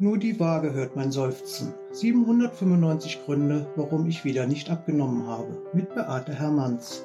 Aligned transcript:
Nur 0.00 0.16
die 0.16 0.38
Waage 0.38 0.74
hört 0.74 0.94
mein 0.94 1.10
Seufzen. 1.10 1.74
795 1.90 3.24
Gründe, 3.24 3.66
warum 3.74 4.06
ich 4.06 4.24
wieder 4.24 4.46
nicht 4.46 4.70
abgenommen 4.70 5.26
habe. 5.26 5.60
Mit 5.72 5.92
Beate 5.92 6.32
Hermanns. 6.32 7.04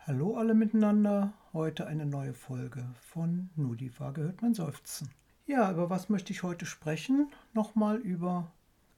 Hallo 0.00 0.36
alle 0.36 0.54
miteinander. 0.54 1.34
Heute 1.52 1.86
eine 1.86 2.04
neue 2.04 2.34
Folge 2.34 2.84
von 3.00 3.50
Nur 3.54 3.76
die 3.76 3.96
Waage 4.00 4.22
hört 4.22 4.42
mein 4.42 4.54
Seufzen. 4.54 5.10
Ja, 5.46 5.70
über 5.70 5.88
was 5.88 6.08
möchte 6.08 6.32
ich 6.32 6.42
heute 6.42 6.66
sprechen? 6.66 7.30
Nochmal 7.54 7.98
über 7.98 8.50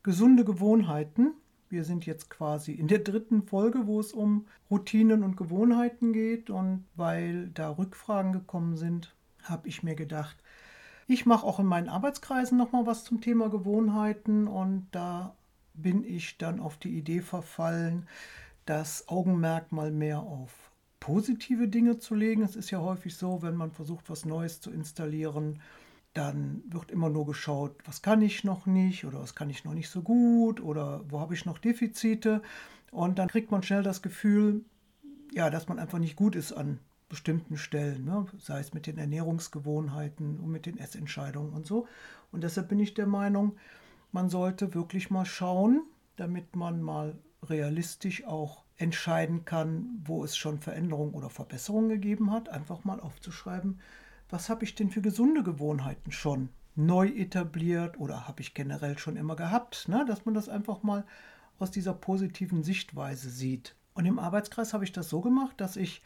gesunde 0.03 0.47
Gewohnheiten. 0.47 1.35
Wir 1.69 1.85
sind 1.85 2.07
jetzt 2.07 2.31
quasi 2.31 2.73
in 2.73 2.89
der 2.89 3.01
dritten 3.01 3.43
Folge, 3.43 3.87
wo 3.87 4.01
es 4.01 4.15
um 4.15 4.47
Routinen 4.71 5.23
und 5.23 5.37
Gewohnheiten 5.37 6.15
geht. 6.15 6.49
Und 6.49 6.87
weil 6.97 7.49
da 7.49 7.77
Rückfragen 7.77 8.33
gekommen 8.33 8.79
sind, 8.79 9.15
habe 9.43 9.69
ich 9.69 9.83
mir 9.83 9.97
gedacht, 9.97 10.39
ich 11.11 11.27
mache 11.27 11.45
auch 11.45 11.59
in 11.59 11.67
meinen 11.67 11.89
Arbeitskreisen 11.89 12.57
nochmal 12.57 12.87
was 12.87 13.03
zum 13.03 13.21
Thema 13.21 13.51
Gewohnheiten 13.51 14.47
und 14.47 14.87
da 14.93 15.35
bin 15.75 16.05
ich 16.05 16.39
dann 16.39 16.61
auf 16.61 16.77
die 16.77 16.97
Idee 16.97 17.21
verfallen, 17.21 18.07
das 18.65 19.09
Augenmerk 19.09 19.73
mal 19.73 19.91
mehr 19.91 20.21
auf 20.21 20.71
positive 21.01 21.67
Dinge 21.67 21.99
zu 21.99 22.15
legen. 22.15 22.43
Es 22.43 22.55
ist 22.55 22.71
ja 22.71 22.79
häufig 22.79 23.17
so, 23.17 23.43
wenn 23.43 23.57
man 23.57 23.73
versucht, 23.73 24.09
was 24.09 24.25
Neues 24.25 24.61
zu 24.61 24.71
installieren, 24.71 25.61
dann 26.15 26.63
wird 26.69 26.93
immer 26.93 27.11
nur 27.11 27.27
geschaut, 27.27 27.75
was 27.85 28.03
kann 28.03 28.23
ich 28.23 28.45
noch 28.45 28.67
nicht 28.67 29.05
oder 29.05 29.21
was 29.21 29.35
kann 29.35 29.51
ich 29.51 29.65
noch 29.65 29.75
nicht 29.75 29.89
so 29.89 30.03
gut 30.03 30.61
oder 30.61 31.01
wo 31.09 31.19
habe 31.19 31.35
ich 31.35 31.45
noch 31.45 31.59
Defizite. 31.59 32.41
Und 32.93 33.19
dann 33.19 33.27
kriegt 33.27 33.51
man 33.51 33.65
schnell 33.65 33.83
das 33.83 34.01
Gefühl, 34.01 34.65
ja, 35.33 35.51
dass 35.51 35.67
man 35.67 35.81
einfach 35.81 35.99
nicht 35.99 36.15
gut 36.15 36.37
ist 36.37 36.53
an 36.53 36.79
bestimmten 37.11 37.59
Stellen, 37.59 38.07
ne? 38.07 38.25
sei 38.39 38.61
es 38.61 38.73
mit 38.73 38.87
den 38.87 38.97
Ernährungsgewohnheiten 38.97 40.41
und 40.41 40.51
mit 40.51 40.65
den 40.65 40.79
Essentscheidungen 40.79 41.53
und 41.53 41.67
so. 41.67 41.87
Und 42.33 42.43
deshalb 42.43 42.69
bin 42.69 42.79
ich 42.79 42.95
der 42.95 43.07
Meinung, 43.07 43.57
man 44.13 44.31
sollte 44.31 44.75
wirklich 44.75 45.11
mal 45.11 45.27
schauen, 45.27 45.83
damit 46.17 46.57
man 46.57 46.81
mal 46.81 47.19
realistisch 47.43 48.25
auch 48.25 48.65
entscheiden 48.77 49.45
kann, 49.45 50.01
wo 50.05 50.25
es 50.25 50.37
schon 50.37 50.61
Veränderungen 50.61 51.13
oder 51.13 51.29
Verbesserungen 51.29 51.91
gegeben 51.91 52.33
hat, 52.33 52.49
einfach 52.49 52.85
mal 52.85 53.01
aufzuschreiben, 53.01 53.81
was 54.31 54.49
habe 54.49 54.65
ich 54.65 54.75
denn 54.75 54.91
für 54.91 55.03
gesunde 55.03 55.43
Gewohnheiten 55.43 56.13
schon 56.13 56.49
neu 56.77 57.09
etabliert 57.09 57.99
oder 57.99 58.29
habe 58.29 58.41
ich 58.41 58.55
generell 58.55 58.97
schon 58.99 59.17
immer 59.17 59.37
gehabt, 59.37 59.89
ne? 59.89 60.05
dass 60.07 60.25
man 60.25 60.35
das 60.35 60.49
einfach 60.49 60.83
mal 60.83 61.05
aus 61.59 61.71
dieser 61.71 61.93
positiven 61.93 62.63
Sichtweise 62.63 63.29
sieht. 63.29 63.75
Und 63.95 64.07
im 64.07 64.21
Arbeitskreis 64.21 64.73
habe 64.73 64.85
ich 64.85 64.93
das 64.93 65.09
so 65.09 65.21
gemacht, 65.21 65.61
dass 65.61 65.77
ich 65.77 66.03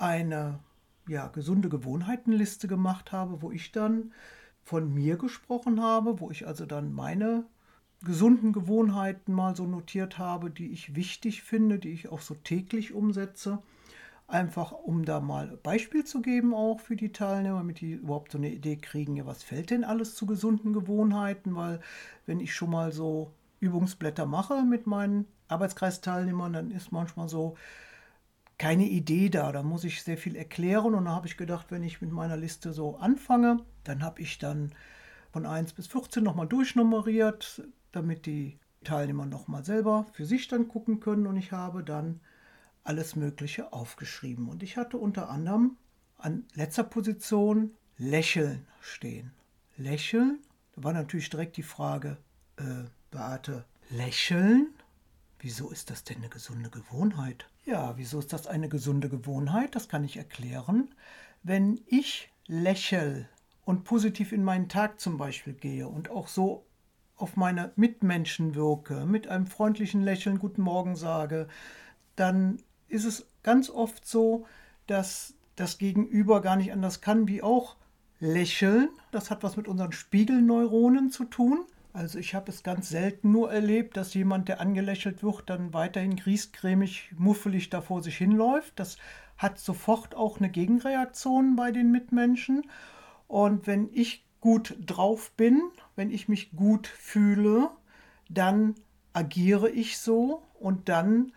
eine 0.00 0.60
ja, 1.08 1.28
gesunde 1.28 1.68
Gewohnheitenliste 1.68 2.68
gemacht 2.68 3.12
habe, 3.12 3.42
wo 3.42 3.50
ich 3.50 3.72
dann 3.72 4.12
von 4.62 4.92
mir 4.92 5.16
gesprochen 5.16 5.82
habe, 5.82 6.20
wo 6.20 6.30
ich 6.30 6.46
also 6.46 6.66
dann 6.66 6.92
meine 6.92 7.44
gesunden 8.04 8.52
Gewohnheiten 8.52 9.32
mal 9.32 9.56
so 9.56 9.66
notiert 9.66 10.18
habe, 10.18 10.50
die 10.50 10.70
ich 10.70 10.94
wichtig 10.94 11.42
finde, 11.42 11.78
die 11.78 11.90
ich 11.90 12.10
auch 12.10 12.20
so 12.20 12.34
täglich 12.34 12.92
umsetze. 12.92 13.58
Einfach 14.28 14.72
um 14.72 15.06
da 15.06 15.20
mal 15.20 15.58
Beispiel 15.62 16.04
zu 16.04 16.20
geben, 16.20 16.52
auch 16.52 16.80
für 16.80 16.96
die 16.96 17.12
Teilnehmer, 17.12 17.58
damit 17.58 17.80
die 17.80 17.92
überhaupt 17.92 18.30
so 18.32 18.38
eine 18.38 18.50
Idee 18.50 18.76
kriegen, 18.76 19.16
ja, 19.16 19.24
was 19.24 19.42
fällt 19.42 19.70
denn 19.70 19.84
alles 19.84 20.14
zu 20.14 20.26
gesunden 20.26 20.74
Gewohnheiten? 20.74 21.56
Weil, 21.56 21.80
wenn 22.26 22.38
ich 22.38 22.54
schon 22.54 22.70
mal 22.70 22.92
so 22.92 23.32
Übungsblätter 23.60 24.26
mache 24.26 24.64
mit 24.64 24.86
meinen 24.86 25.24
Arbeitskreisteilnehmern, 25.48 26.52
dann 26.52 26.70
ist 26.70 26.92
manchmal 26.92 27.28
so, 27.28 27.56
keine 28.58 28.86
Idee 28.88 29.28
da. 29.28 29.52
Da 29.52 29.62
muss 29.62 29.84
ich 29.84 30.02
sehr 30.02 30.18
viel 30.18 30.36
erklären. 30.36 30.94
Und 30.94 31.06
da 31.06 31.12
habe 31.12 31.26
ich 31.26 31.36
gedacht, 31.36 31.70
wenn 31.70 31.82
ich 31.82 32.00
mit 32.00 32.10
meiner 32.10 32.36
Liste 32.36 32.72
so 32.72 32.96
anfange, 32.96 33.64
dann 33.84 34.02
habe 34.02 34.20
ich 34.20 34.38
dann 34.38 34.72
von 35.32 35.46
1 35.46 35.72
bis 35.72 35.86
14 35.86 36.22
nochmal 36.22 36.48
durchnummeriert, 36.48 37.62
damit 37.92 38.26
die 38.26 38.58
Teilnehmer 38.84 39.26
nochmal 39.26 39.64
selber 39.64 40.06
für 40.12 40.24
sich 40.24 40.48
dann 40.48 40.68
gucken 40.68 41.00
können. 41.00 41.26
Und 41.26 41.36
ich 41.36 41.52
habe 41.52 41.84
dann 41.84 42.20
alles 42.84 43.16
Mögliche 43.16 43.72
aufgeschrieben. 43.72 44.48
Und 44.48 44.62
ich 44.62 44.76
hatte 44.76 44.98
unter 44.98 45.30
anderem 45.30 45.76
an 46.16 46.44
letzter 46.54 46.84
Position 46.84 47.72
Lächeln 47.96 48.66
stehen. 48.80 49.32
Lächeln? 49.76 50.40
Da 50.74 50.84
war 50.84 50.92
natürlich 50.92 51.30
direkt 51.30 51.56
die 51.56 51.62
Frage, 51.62 52.16
äh, 52.56 52.84
Beate, 53.10 53.64
Lächeln? 53.90 54.68
Wieso 55.40 55.70
ist 55.70 55.90
das 55.90 56.04
denn 56.04 56.18
eine 56.18 56.28
gesunde 56.28 56.70
Gewohnheit? 56.70 57.48
Ja, 57.68 57.98
wieso 57.98 58.18
ist 58.18 58.32
das 58.32 58.46
eine 58.46 58.70
gesunde 58.70 59.10
Gewohnheit? 59.10 59.74
Das 59.74 59.90
kann 59.90 60.02
ich 60.02 60.16
erklären. 60.16 60.88
Wenn 61.42 61.78
ich 61.84 62.30
lächel 62.46 63.28
und 63.66 63.84
positiv 63.84 64.32
in 64.32 64.42
meinen 64.42 64.70
Tag 64.70 64.98
zum 64.98 65.18
Beispiel 65.18 65.52
gehe 65.52 65.86
und 65.86 66.08
auch 66.08 66.28
so 66.28 66.64
auf 67.16 67.36
meine 67.36 67.72
Mitmenschen 67.76 68.54
wirke, 68.54 69.04
mit 69.04 69.28
einem 69.28 69.46
freundlichen 69.46 70.00
Lächeln 70.02 70.38
Guten 70.38 70.62
Morgen 70.62 70.96
sage, 70.96 71.46
dann 72.16 72.62
ist 72.86 73.04
es 73.04 73.26
ganz 73.42 73.68
oft 73.68 74.08
so, 74.08 74.46
dass 74.86 75.34
das 75.54 75.76
Gegenüber 75.76 76.40
gar 76.40 76.56
nicht 76.56 76.72
anders 76.72 77.02
kann, 77.02 77.28
wie 77.28 77.42
auch 77.42 77.76
lächeln. 78.18 78.88
Das 79.10 79.30
hat 79.30 79.42
was 79.42 79.58
mit 79.58 79.68
unseren 79.68 79.92
Spiegelneuronen 79.92 81.10
zu 81.10 81.26
tun. 81.26 81.66
Also 81.98 82.20
ich 82.20 82.36
habe 82.36 82.52
es 82.52 82.62
ganz 82.62 82.90
selten 82.90 83.32
nur 83.32 83.52
erlebt, 83.52 83.96
dass 83.96 84.14
jemand, 84.14 84.48
der 84.48 84.60
angelächelt 84.60 85.24
wird, 85.24 85.50
dann 85.50 85.74
weiterhin 85.74 86.14
griesgrämig, 86.14 87.10
muffelig 87.16 87.70
da 87.70 87.80
vor 87.80 88.04
sich 88.04 88.16
hinläuft. 88.16 88.78
Das 88.78 88.98
hat 89.36 89.58
sofort 89.58 90.14
auch 90.14 90.38
eine 90.38 90.48
Gegenreaktion 90.48 91.56
bei 91.56 91.72
den 91.72 91.90
Mitmenschen. 91.90 92.70
Und 93.26 93.66
wenn 93.66 93.90
ich 93.92 94.24
gut 94.40 94.76
drauf 94.86 95.32
bin, 95.32 95.60
wenn 95.96 96.12
ich 96.12 96.28
mich 96.28 96.52
gut 96.52 96.86
fühle, 96.86 97.68
dann 98.28 98.76
agiere 99.12 99.68
ich 99.68 99.98
so 99.98 100.44
und 100.54 100.88
dann 100.88 101.32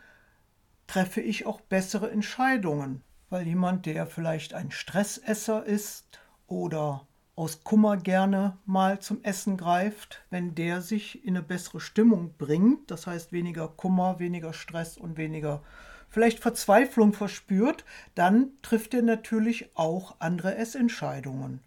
treffe 0.86 1.22
ich 1.22 1.48
auch 1.48 1.62
bessere 1.62 2.12
Entscheidungen. 2.12 3.02
Weil 3.32 3.48
jemand, 3.48 3.88
der 3.88 4.06
vielleicht 4.06 4.54
ein 4.54 4.70
Stressesser 4.70 5.66
ist 5.66 6.20
oder 6.46 7.08
aus 7.36 7.64
Kummer 7.64 7.98
gerne 7.98 8.58
mal 8.66 9.00
zum 9.00 9.24
Essen 9.24 9.58
greift, 9.58 10.24
wenn 10.30 10.54
der 10.54 10.82
sich 10.82 11.26
in 11.26 11.36
eine 11.36 11.46
bessere 11.46 11.80
Stimmung 11.80 12.34
bringt, 12.38 12.92
das 12.92 13.08
heißt 13.08 13.32
weniger 13.32 13.68
Kummer, 13.68 14.20
weniger 14.20 14.54
Stress 14.54 14.98
und 14.98 15.18
weniger 15.18 15.64
vielleicht 16.10 16.40
Verzweiflung 16.40 17.14
verspürt, 17.14 17.86
dann 18.16 18.52
trifft 18.62 18.94
er 18.94 19.02
natürlich 19.02 19.70
auch 19.76 20.18
andere 20.20 20.56
Essentscheidungen. 20.56 21.62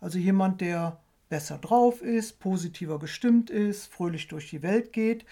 Also 0.00 0.18
jemand, 0.18 0.62
der 0.62 0.98
besser 1.28 1.58
drauf 1.58 2.02
ist, 2.02 2.40
positiver 2.40 2.98
gestimmt 2.98 3.50
ist, 3.50 3.92
fröhlich 3.92 4.28
durch 4.28 4.50
die 4.50 4.62
Welt 4.62 4.92
geht, 4.92 5.24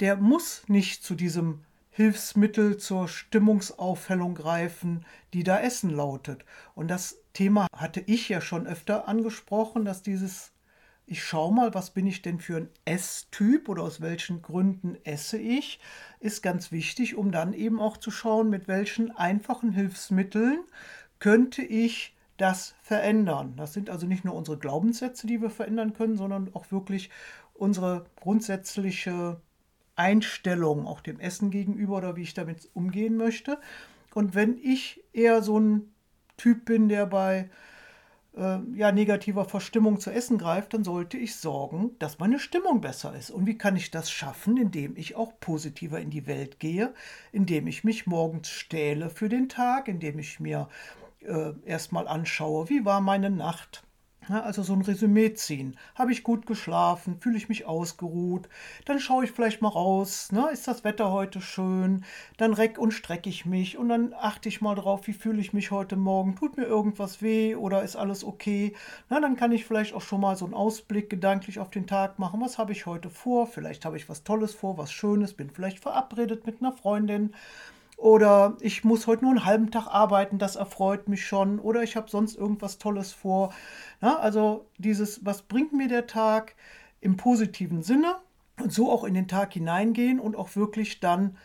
der 0.00 0.16
muss 0.16 0.62
nicht 0.68 1.04
zu 1.04 1.14
diesem 1.14 1.60
Hilfsmittel 1.92 2.78
zur 2.78 3.06
Stimmungsaufhellung 3.06 4.34
greifen, 4.34 5.04
die 5.34 5.44
da 5.44 5.60
Essen 5.60 5.90
lautet. 5.90 6.44
Und 6.74 6.88
das 6.88 7.18
Thema 7.32 7.66
hatte 7.76 8.00
ich 8.00 8.28
ja 8.28 8.40
schon 8.40 8.66
öfter 8.66 9.08
angesprochen, 9.08 9.84
dass 9.84 10.02
dieses 10.02 10.52
ich 11.04 11.24
schaue 11.24 11.52
mal, 11.52 11.74
was 11.74 11.90
bin 11.90 12.06
ich 12.06 12.22
denn 12.22 12.38
für 12.38 12.56
ein 12.56 12.68
Esstyp 12.84 13.68
oder 13.68 13.82
aus 13.82 14.00
welchen 14.00 14.40
Gründen 14.40 14.96
esse 15.04 15.36
ich, 15.36 15.80
ist 16.20 16.42
ganz 16.42 16.72
wichtig, 16.72 17.16
um 17.16 17.32
dann 17.32 17.52
eben 17.52 17.80
auch 17.80 17.96
zu 17.96 18.10
schauen, 18.10 18.48
mit 18.48 18.68
welchen 18.68 19.10
einfachen 19.10 19.72
Hilfsmitteln 19.72 20.60
könnte 21.18 21.62
ich 21.62 22.16
das 22.36 22.74
verändern. 22.82 23.54
Das 23.56 23.72
sind 23.72 23.90
also 23.90 24.06
nicht 24.06 24.24
nur 24.24 24.34
unsere 24.34 24.58
Glaubenssätze, 24.58 25.26
die 25.26 25.42
wir 25.42 25.50
verändern 25.50 25.92
können, 25.92 26.16
sondern 26.16 26.54
auch 26.54 26.70
wirklich 26.70 27.10
unsere 27.52 28.06
grundsätzliche 28.16 29.40
Einstellung 29.96 30.86
auch 30.86 31.00
dem 31.00 31.20
Essen 31.20 31.50
gegenüber 31.50 31.98
oder 31.98 32.16
wie 32.16 32.22
ich 32.22 32.34
damit 32.34 32.68
umgehen 32.74 33.16
möchte. 33.16 33.58
Und 34.14 34.34
wenn 34.34 34.58
ich 34.58 35.02
eher 35.12 35.42
so 35.42 35.58
ein 35.58 35.92
Typ 36.36 36.64
bin, 36.64 36.88
der 36.88 37.06
bei 37.06 37.50
äh, 38.36 38.58
ja, 38.74 38.92
negativer 38.92 39.44
Verstimmung 39.44 40.00
zu 40.00 40.10
essen 40.10 40.38
greift, 40.38 40.74
dann 40.74 40.84
sollte 40.84 41.18
ich 41.18 41.36
sorgen, 41.36 41.90
dass 41.98 42.18
meine 42.18 42.38
Stimmung 42.38 42.80
besser 42.80 43.14
ist. 43.14 43.30
Und 43.30 43.46
wie 43.46 43.58
kann 43.58 43.76
ich 43.76 43.90
das 43.90 44.10
schaffen? 44.10 44.56
Indem 44.56 44.96
ich 44.96 45.16
auch 45.16 45.38
positiver 45.40 46.00
in 46.00 46.10
die 46.10 46.26
Welt 46.26 46.58
gehe, 46.58 46.94
indem 47.30 47.66
ich 47.66 47.84
mich 47.84 48.06
morgens 48.06 48.48
stähle 48.48 49.10
für 49.10 49.28
den 49.28 49.48
Tag, 49.48 49.88
indem 49.88 50.18
ich 50.18 50.40
mir 50.40 50.68
äh, 51.20 51.52
erstmal 51.64 52.08
anschaue, 52.08 52.68
wie 52.68 52.84
war 52.84 53.00
meine 53.00 53.30
Nacht, 53.30 53.84
also 54.28 54.62
so 54.62 54.72
ein 54.72 54.82
Resümee 54.82 55.34
ziehen. 55.34 55.76
Habe 55.94 56.12
ich 56.12 56.22
gut 56.22 56.46
geschlafen? 56.46 57.18
Fühle 57.20 57.36
ich 57.36 57.48
mich 57.48 57.66
ausgeruht? 57.66 58.48
Dann 58.84 59.00
schaue 59.00 59.24
ich 59.24 59.32
vielleicht 59.32 59.62
mal 59.62 59.68
raus. 59.68 60.30
Ne? 60.32 60.48
Ist 60.52 60.68
das 60.68 60.84
Wetter 60.84 61.10
heute 61.10 61.40
schön? 61.40 62.04
Dann 62.36 62.54
reck 62.54 62.78
und 62.78 62.92
strecke 62.92 63.28
ich 63.28 63.46
mich 63.46 63.76
und 63.78 63.88
dann 63.88 64.14
achte 64.14 64.48
ich 64.48 64.60
mal 64.60 64.74
drauf, 64.74 65.06
wie 65.06 65.12
fühle 65.12 65.40
ich 65.40 65.52
mich 65.52 65.70
heute 65.70 65.96
Morgen? 65.96 66.36
Tut 66.36 66.56
mir 66.56 66.64
irgendwas 66.64 67.22
weh 67.22 67.54
oder 67.56 67.82
ist 67.82 67.96
alles 67.96 68.24
okay? 68.24 68.74
Na, 69.08 69.20
dann 69.20 69.36
kann 69.36 69.52
ich 69.52 69.64
vielleicht 69.64 69.94
auch 69.94 70.02
schon 70.02 70.20
mal 70.20 70.36
so 70.36 70.44
einen 70.44 70.54
Ausblick 70.54 71.10
gedanklich 71.10 71.58
auf 71.58 71.70
den 71.70 71.86
Tag 71.86 72.18
machen. 72.18 72.40
Was 72.40 72.58
habe 72.58 72.72
ich 72.72 72.86
heute 72.86 73.10
vor? 73.10 73.46
Vielleicht 73.46 73.84
habe 73.84 73.96
ich 73.96 74.08
was 74.08 74.24
Tolles 74.24 74.54
vor, 74.54 74.78
was 74.78 74.92
Schönes, 74.92 75.34
bin 75.34 75.50
vielleicht 75.50 75.80
verabredet 75.80 76.46
mit 76.46 76.60
einer 76.60 76.72
Freundin 76.72 77.34
Oder 78.02 78.56
ich 78.58 78.82
muss 78.82 79.06
heute 79.06 79.22
nur 79.22 79.30
einen 79.30 79.44
halben 79.44 79.70
Tag 79.70 79.86
arbeiten, 79.86 80.38
das 80.38 80.56
erfreut 80.56 81.08
mich 81.08 81.24
schon. 81.24 81.60
Oder 81.60 81.84
ich 81.84 81.94
habe 81.94 82.10
sonst 82.10 82.36
irgendwas 82.36 82.78
Tolles 82.78 83.12
vor. 83.12 83.54
Na, 84.00 84.18
also 84.18 84.66
dieses, 84.76 85.24
was 85.24 85.42
bringt 85.42 85.72
mir 85.72 85.86
der 85.86 86.08
Tag 86.08 86.56
im 87.00 87.16
positiven 87.16 87.84
Sinne? 87.84 88.16
Und 88.60 88.72
so 88.72 88.90
auch 88.90 89.04
in 89.04 89.14
den 89.14 89.28
Tag 89.28 89.52
hineingehen 89.52 90.18
und 90.18 90.34
auch 90.34 90.56
wirklich 90.56 90.98
dann 90.98 91.36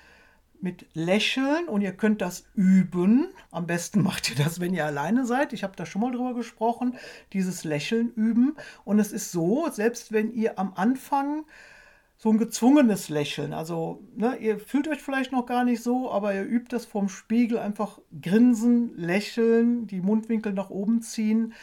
mit 0.59 0.87
Lächeln 0.95 1.67
und 1.67 1.81
ihr 1.81 1.93
könnt 1.93 2.23
das 2.23 2.47
üben. 2.55 3.27
Am 3.51 3.67
besten 3.67 4.01
macht 4.09 4.27
ihr 4.31 4.43
das, 4.43 4.59
wenn 4.59 4.73
ihr 4.73 4.87
alleine 4.87 5.27
seid. 5.27 5.53
Ich 5.53 5.63
habe 5.63 5.75
da 5.75 5.85
schon 5.85 6.01
mal 6.01 6.11
drüber 6.11 6.33
gesprochen, 6.33 6.97
dieses 7.33 7.65
Lächeln 7.65 8.11
üben. 8.15 8.55
Und 8.83 8.97
es 8.97 9.11
ist 9.11 9.31
so, 9.31 9.69
selbst 9.69 10.11
wenn 10.11 10.33
ihr 10.33 10.57
am 10.57 10.73
Anfang 10.73 11.45
so 12.17 12.31
ein 12.31 12.39
gezwungenes 12.39 13.09
Lächeln, 13.09 13.53
also 13.53 14.01
ne, 14.15 14.37
ihr 14.37 14.59
fühlt 14.59 14.87
euch 14.87 15.01
vielleicht 15.01 15.31
noch 15.31 15.45
gar 15.45 15.63
nicht 15.63 15.83
so, 15.83 16.11
aber 16.11 16.33
ihr 16.33 16.43
übt 16.43 16.75
das 16.75 16.85
vorm 16.85 17.09
Spiegel, 17.09 17.59
einfach 17.59 17.99
grinsen, 18.21 18.97
lächeln, 18.97 19.85
die 19.85 20.01
Mundwinkel 20.01 20.51
nach 20.53 20.71
oben 20.71 21.03
ziehen. 21.03 21.53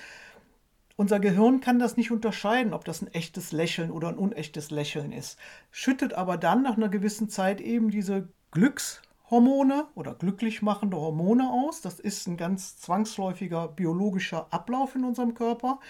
Unser 0.96 1.18
Gehirn 1.18 1.60
kann 1.60 1.80
das 1.80 1.96
nicht 1.96 2.12
unterscheiden, 2.12 2.72
ob 2.72 2.84
das 2.84 3.02
ein 3.02 3.08
echtes 3.08 3.50
Lächeln 3.50 3.90
oder 3.90 4.08
ein 4.08 4.16
unechtes 4.16 4.70
Lächeln 4.70 5.10
ist, 5.10 5.38
schüttet 5.72 6.14
aber 6.14 6.36
dann 6.36 6.62
nach 6.62 6.76
einer 6.76 6.88
gewissen 6.88 7.28
Zeit 7.28 7.60
eben 7.60 7.90
diese 7.90 8.28
Glückshormone 8.52 9.88
oder 9.96 10.14
glücklich 10.14 10.62
machende 10.62 10.96
Hormone 10.96 11.50
aus. 11.50 11.80
Das 11.80 11.98
ist 11.98 12.28
ein 12.28 12.36
ganz 12.36 12.76
zwangsläufiger 12.76 13.66
biologischer 13.66 14.46
Ablauf 14.50 14.94
in 14.94 15.02
unserem 15.04 15.34
Körper. 15.34 15.80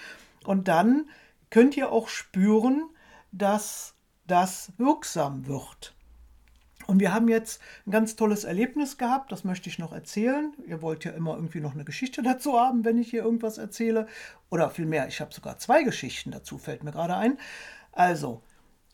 Und 0.47 0.69
dann 0.69 1.11
könnt 1.51 1.77
ihr 1.77 1.93
auch 1.93 2.09
spüren, 2.09 2.89
dass 3.31 3.94
das 4.27 4.73
wirksam 4.79 5.47
wird. 5.47 5.95
Und 6.87 7.01
wir 7.01 7.15
haben 7.15 7.29
jetzt 7.29 7.61
ein 7.87 7.91
ganz 7.91 8.15
tolles 8.17 8.45
Erlebnis 8.45 8.99
gehabt, 8.99 9.33
das 9.33 9.45
möchte 9.45 9.69
ich 9.69 9.79
noch 9.79 9.93
erzählen. 9.93 10.53
Ihr 10.67 10.83
wollt 10.83 11.05
ja 11.05 11.13
immer 11.13 11.35
irgendwie 11.35 11.61
noch 11.61 11.75
eine 11.75 11.85
Geschichte 11.85 12.23
dazu 12.25 12.59
haben, 12.59 12.85
wenn 12.85 12.99
ich 12.99 13.11
hier 13.11 13.23
irgendwas 13.23 13.59
erzähle. 13.59 14.07
Oder 14.51 14.71
vielmehr, 14.71 15.09
ich 15.09 15.21
habe 15.21 15.33
sogar 15.33 15.59
zwei 15.59 15.83
Geschichten 15.83 16.31
dazu, 16.31 16.59
fällt 16.59 16.85
mir 16.85 16.93
gerade 16.93 17.17
ein. 17.17 17.39
Also, 17.93 18.43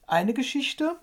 eine 0.07 0.35
Geschichte, 0.35 0.97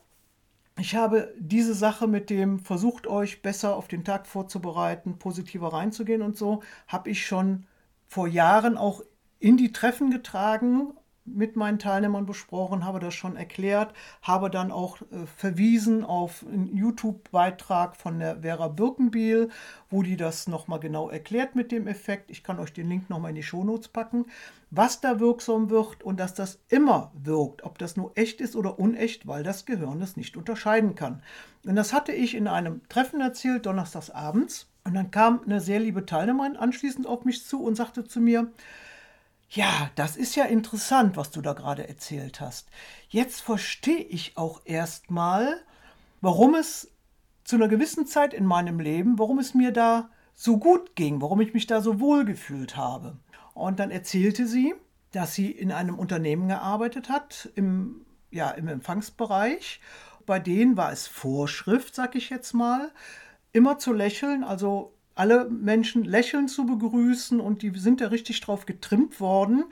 ich 0.80 0.96
habe 0.96 1.34
diese 1.40 1.74
Sache 1.74 2.08
mit 2.08 2.30
dem 2.30 2.60
versucht 2.60 3.08
euch 3.08 3.42
besser 3.42 3.76
auf 3.76 3.88
den 3.88 4.04
Tag 4.04 4.28
vorzubereiten, 4.28 5.18
positiver 5.18 5.74
reinzugehen 5.74 6.22
und 6.22 6.38
so, 6.38 6.62
habe 6.88 7.10
ich 7.10 7.26
schon 7.26 7.66
vor 8.08 8.28
Jahren 8.28 8.78
auch 8.78 9.02
in 9.40 9.58
die 9.58 9.72
Treffen 9.72 10.12
getragen, 10.12 10.94
mit 11.28 11.56
meinen 11.56 11.80
Teilnehmern 11.80 12.26
besprochen, 12.26 12.86
habe 12.86 13.00
das 13.00 13.14
schon 13.14 13.36
erklärt, 13.36 13.94
habe 14.22 14.50
dann 14.50 14.72
auch 14.72 15.02
äh, 15.02 15.26
verwiesen 15.26 16.04
auf 16.04 16.46
einen 16.46 16.76
YouTube-Beitrag 16.76 17.96
von 17.96 18.20
der 18.20 18.42
Vera 18.42 18.68
Birkenbiel, 18.68 19.50
wo 19.90 20.04
die 20.04 20.18
das 20.18 20.48
nochmal 20.48 20.80
genau 20.80 21.10
erklärt 21.10 21.56
mit 21.56 21.72
dem 21.72 21.88
Effekt. 21.88 22.32
Ich 22.32 22.44
kann 22.44 22.60
euch 22.60 22.74
den 22.74 22.90
Link 22.90 23.10
nochmal 23.10 23.30
in 23.30 23.36
die 23.36 23.44
Shownotes 23.44 23.90
packen, 23.90 24.26
was 24.72 25.02
da 25.02 25.20
wirksam 25.20 25.70
wird 25.70 26.04
und 26.04 26.20
dass 26.20 26.34
das 26.34 26.60
immer 26.70 27.12
wirkt, 27.14 27.64
ob 27.64 27.78
das 27.78 27.98
nur 27.98 28.12
echt 28.16 28.42
ist 28.42 28.56
oder 28.56 28.80
unecht, 28.80 29.28
weil 29.28 29.44
das 29.44 29.66
Gehirn 29.66 30.02
es 30.02 30.18
nicht 30.18 30.38
unterscheiden 30.38 30.96
kann. 30.96 31.22
Und 31.66 31.76
das 31.76 31.94
hatte 31.94 32.12
ich 32.12 32.36
in 32.36 32.48
einem 32.48 32.82
Treffen 32.90 33.22
erzählt, 33.22 33.66
donnerstags 33.66 34.10
abends. 34.10 34.68
Und 34.84 34.94
dann 34.94 35.12
kam 35.12 35.42
eine 35.46 35.60
sehr 35.60 35.82
liebe 35.82 36.06
Teilnehmerin 36.06 36.56
anschließend 36.56 37.08
auf 37.08 37.26
mich 37.26 37.46
zu 37.46 37.62
und 37.62 37.76
sagte 37.76 38.06
zu 38.06 38.22
mir, 38.22 38.52
ja, 39.50 39.90
das 39.96 40.18
ist 40.18 40.36
ja 40.36 40.46
interessant, 40.46 41.16
was 41.16 41.32
du 41.32 41.42
da 41.42 41.54
gerade 41.54 41.88
erzählt 41.88 42.42
hast. 42.42 42.70
Jetzt 43.10 43.42
verstehe 43.42 44.04
ich 44.04 44.38
auch 44.38 44.62
erstmal, 44.66 45.62
warum 46.22 46.56
es 46.56 46.92
zu 47.44 47.56
einer 47.56 47.70
gewissen 47.70 48.06
Zeit 48.06 48.34
in 48.34 48.46
meinem 48.46 48.80
Leben, 48.80 49.18
warum 49.20 49.40
es 49.40 49.54
mir 49.54 49.72
da 49.72 50.10
so 50.34 50.58
gut 50.58 50.96
ging, 50.96 51.22
warum 51.22 51.40
ich 51.40 51.54
mich 51.54 51.66
da 51.66 51.82
so 51.82 52.00
wohl 52.00 52.26
gefühlt 52.26 52.76
habe. 52.76 53.18
Und 53.54 53.80
dann 53.80 53.90
erzählte 53.90 54.46
sie, 54.46 54.76
dass 55.12 55.34
sie 55.34 55.50
in 55.50 55.72
einem 55.72 55.98
Unternehmen 55.98 56.50
gearbeitet 56.50 57.10
hat, 57.10 57.50
im, 57.56 58.06
ja, 58.30 58.52
im 58.52 58.68
Empfangsbereich. 58.68 59.80
Bei 60.26 60.40
denen 60.40 60.76
war 60.76 60.92
es 60.92 61.08
Vorschrift, 61.08 61.96
sag 61.96 62.16
ich 62.16 62.30
jetzt 62.30 62.54
mal, 62.54 62.92
immer 63.54 63.80
zu 63.80 63.94
lächeln, 63.94 64.44
also 64.44 64.94
alle 65.18 65.50
Menschen 65.50 66.04
lächelnd 66.04 66.50
zu 66.50 66.66
begrüßen 66.66 67.40
und 67.40 67.62
die 67.62 67.72
sind 67.78 68.02
da 68.02 68.08
richtig 68.08 68.40
drauf 68.42 68.66
getrimmt 68.66 69.20
worden. 69.20 69.66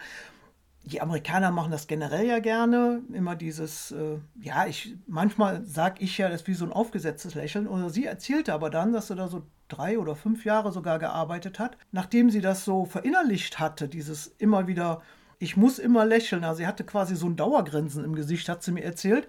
Die 0.84 1.02
Amerikaner 1.02 1.50
machen 1.52 1.72
das 1.72 1.88
generell 1.88 2.28
ja 2.28 2.40
gerne, 2.40 3.02
immer 3.12 3.36
dieses, 3.36 3.92
äh, 3.92 4.20
ja, 4.40 4.68
ich, 4.68 4.96
manchmal 5.08 5.66
sage 5.66 6.04
ich 6.04 6.18
ja, 6.18 6.30
das 6.30 6.42
ist 6.42 6.48
wie 6.48 6.54
so 6.54 6.66
ein 6.66 6.72
aufgesetztes 6.72 7.34
Lächeln. 7.34 7.68
Oder 7.68 7.90
sie 7.90 8.06
erzählte 8.06 8.54
aber 8.54 8.70
dann, 8.70 8.94
dass 8.94 9.08
sie 9.08 9.16
da 9.16 9.28
so 9.28 9.44
drei 9.68 9.98
oder 9.98 10.16
fünf 10.16 10.46
Jahre 10.46 10.72
sogar 10.72 11.00
gearbeitet 11.00 11.58
hat. 11.58 11.78
Nachdem 11.92 12.30
sie 12.30 12.42
das 12.42 12.66
so 12.66 12.86
verinnerlicht 12.86 13.60
hatte, 13.60 13.88
dieses 13.88 14.28
immer 14.38 14.68
wieder, 14.68 15.02
ich 15.40 15.58
muss 15.58 15.80
immer 15.80 16.06
lächeln. 16.06 16.44
Also 16.44 16.58
sie 16.60 16.68
hatte 16.68 16.84
quasi 16.84 17.16
so 17.16 17.26
ein 17.26 17.36
Dauergrinsen 17.36 18.04
im 18.04 18.14
Gesicht, 18.14 18.48
hat 18.48 18.62
sie 18.62 18.72
mir 18.72 18.84
erzählt. 18.84 19.28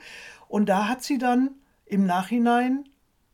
Und 0.49 0.69
da 0.69 0.89
hat 0.89 1.03
sie 1.03 1.17
dann 1.17 1.53
im 1.87 2.05
Nachhinein 2.05 2.85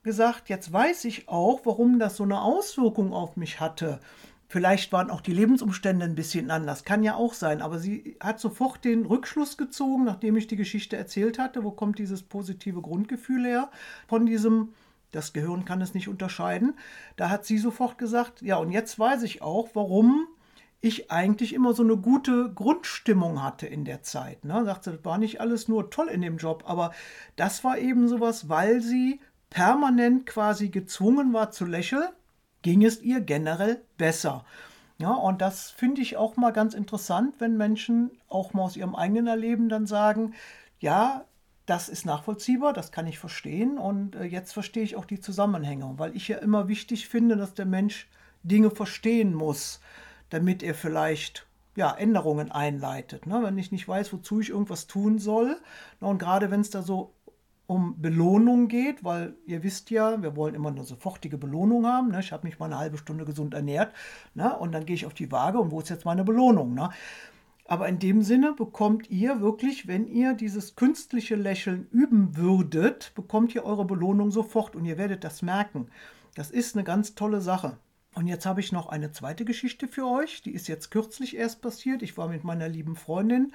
gesagt, 0.03 0.49
jetzt 0.49 0.73
weiß 0.73 1.05
ich 1.05 1.29
auch, 1.29 1.61
warum 1.65 1.99
das 1.99 2.17
so 2.17 2.25
eine 2.25 2.43
Auswirkung 2.43 3.13
auf 3.13 3.37
mich 3.37 3.61
hatte. 3.61 4.01
Vielleicht 4.49 4.93
waren 4.93 5.11
auch 5.11 5.23
die 5.23 5.33
Lebensumstände 5.33 6.05
ein 6.05 6.15
bisschen 6.15 6.51
anders, 6.51 6.85
kann 6.85 7.03
ja 7.03 7.15
auch 7.15 7.33
sein, 7.33 7.63
aber 7.63 7.79
sie 7.79 8.19
hat 8.21 8.39
sofort 8.39 8.85
den 8.85 9.07
Rückschluss 9.07 9.57
gezogen, 9.57 10.05
nachdem 10.05 10.37
ich 10.37 10.47
die 10.47 10.57
Geschichte 10.57 10.97
erzählt 10.97 11.39
hatte, 11.39 11.65
wo 11.65 11.71
kommt 11.71 11.99
dieses 11.99 12.23
positive 12.23 12.83
Grundgefühl 12.83 13.47
her 13.47 13.71
von 14.09 14.27
diesem, 14.27 14.75
das 15.11 15.33
Gehirn 15.33 15.65
kann 15.65 15.81
es 15.81 15.95
nicht 15.95 16.09
unterscheiden. 16.09 16.75
Da 17.17 17.31
hat 17.31 17.47
sie 17.47 17.57
sofort 17.57 17.97
gesagt, 17.97 18.43
ja, 18.43 18.57
und 18.57 18.73
jetzt 18.73 18.99
weiß 18.99 19.23
ich 19.23 19.41
auch, 19.41 19.71
warum 19.73 20.27
ich 20.83 21.11
eigentlich 21.13 21.55
immer 21.55 21.73
so 21.73 21.85
eine 21.85 21.97
gute 21.97 22.53
Grundstimmung 22.53 23.43
hatte 23.43 23.67
in 23.69 23.85
der 23.85 24.03
Zeit. 24.03 24.45
Ne? 24.45 24.65
Sagte, 24.65 24.91
das 24.91 25.05
war 25.05 25.17
nicht 25.17 25.41
alles 25.41 25.69
nur 25.69 25.91
toll 25.91 26.09
in 26.09 26.21
dem 26.21 26.37
Job, 26.37 26.65
aber 26.67 26.93
das 27.37 27.63
war 27.63 27.79
eben 27.79 28.09
sowas, 28.09 28.49
weil 28.49 28.83
sie 28.83 29.21
permanent 29.53 30.25
quasi 30.27 30.71
gezwungen 30.71 31.35
war 31.35 31.51
zu 31.51 31.67
lächeln, 31.67 32.09
ging 32.63 32.85
es 32.85 33.03
ihr 33.03 33.21
generell 33.21 33.83
besser. 33.99 34.45
Ja, 34.99 35.11
und 35.11 35.43
das 35.43 35.71
finde 35.71 36.01
ich 36.01 36.17
auch 36.17 36.37
mal 36.37 36.53
ganz 36.53 36.75
interessant, 36.75 37.35
wenn 37.39 37.57
Menschen 37.57 38.11
auch 38.29 38.55
mal 38.55 38.63
aus 38.63 38.77
ihrem 38.77 38.95
eigenen 38.95 39.27
Erleben 39.27 39.69
dann 39.69 39.87
sagen, 39.87 40.35
ja, 40.81 41.25
das 41.67 41.89
ist 41.89 42.07
nachvollziehbar, 42.07 42.73
das 42.73 42.93
kann 42.93 43.07
ich 43.07 43.19
verstehen 43.19 43.79
und 43.79 44.17
äh, 44.17 44.25
jetzt 44.25 44.53
verstehe 44.53 44.83
ich 44.83 44.97
auch 44.97 45.05
die 45.05 45.21
Zusammenhänge, 45.21 45.95
weil 45.97 46.17
ich 46.17 46.29
ja 46.29 46.39
immer 46.39 46.69
wichtig 46.69 47.09
finde, 47.09 47.37
dass 47.37 47.55
der 47.55 47.67
Mensch 47.67 48.09
Dinge 48.43 48.71
verstehen 48.71 49.35
muss, 49.35 49.81
damit 50.31 50.63
er 50.63 50.75
vielleicht 50.75 51.47
ja, 51.77 51.93
Änderungen 51.95 52.51
einleitet. 52.51 53.27
Ne? 53.27 53.41
Wenn 53.43 53.59
ich 53.59 53.71
nicht 53.71 53.87
weiß, 53.87 54.13
wozu 54.13 54.41
ich 54.41 54.51
irgendwas 54.51 54.87
tun 54.87 55.19
soll, 55.19 55.61
na, 56.01 56.09
und 56.09 56.19
gerade 56.19 56.51
wenn 56.51 56.61
es 56.61 56.71
da 56.71 56.83
so 56.83 57.13
um 57.73 58.01
Belohnung 58.01 58.69
geht, 58.69 59.03
weil 59.03 59.35
ihr 59.47 59.63
wisst 59.63 59.91
ja, 59.91 60.23
wir 60.23 60.37
wollen 60.37 60.55
immer 60.55 60.69
eine 60.69 60.85
sofortige 60.85 61.39
Belohnung 61.39 61.87
haben. 61.87 62.11
Ne? 62.11 62.21
Ich 62.21 62.31
habe 62.31 62.47
mich 62.47 62.59
mal 62.59 62.67
eine 62.67 62.79
halbe 62.79 62.99
Stunde 62.99 63.25
gesund 63.25 63.55
ernährt 63.55 63.95
ne? 64.35 64.57
und 64.59 64.73
dann 64.73 64.85
gehe 64.85 64.95
ich 64.95 65.07
auf 65.07 65.15
die 65.15 65.33
Waage 65.33 65.59
und 65.59 65.71
wo 65.71 65.81
ist 65.81 65.89
jetzt 65.89 66.05
meine 66.05 66.23
Belohnung? 66.23 66.75
Ne? 66.75 66.91
Aber 67.67 67.89
in 67.89 67.99
dem 67.99 68.23
Sinne 68.23 68.53
bekommt 68.53 69.09
ihr 69.11 69.41
wirklich, 69.41 69.89
wenn 69.89 70.07
ihr 70.07 70.35
dieses 70.35 70.77
künstliche 70.77 71.35
Lächeln 71.35 71.89
üben 71.91 72.37
würdet, 72.37 73.13
bekommt 73.15 73.55
ihr 73.55 73.65
eure 73.65 73.87
Belohnung 73.87 74.31
sofort 74.31 74.77
und 74.77 74.85
ihr 74.85 74.99
werdet 74.99 75.25
das 75.25 75.41
merken. 75.41 75.89
Das 76.35 76.51
ist 76.51 76.77
eine 76.77 76.85
ganz 76.85 77.15
tolle 77.15 77.41
Sache. 77.41 77.79
Und 78.15 78.27
jetzt 78.27 78.45
habe 78.45 78.61
ich 78.61 78.73
noch 78.73 78.91
eine 78.91 79.13
zweite 79.13 79.47
Geschichte 79.47 79.89
für 79.89 80.07
euch. 80.07 80.43
Die 80.43 80.53
ist 80.53 80.69
jetzt 80.69 80.91
kürzlich 80.91 81.35
erst 81.37 81.63
passiert. 81.63 82.03
Ich 82.03 82.19
war 82.19 82.29
mit 82.29 82.45
meiner 82.45 82.69
lieben 82.69 82.97
Freundin 82.97 83.53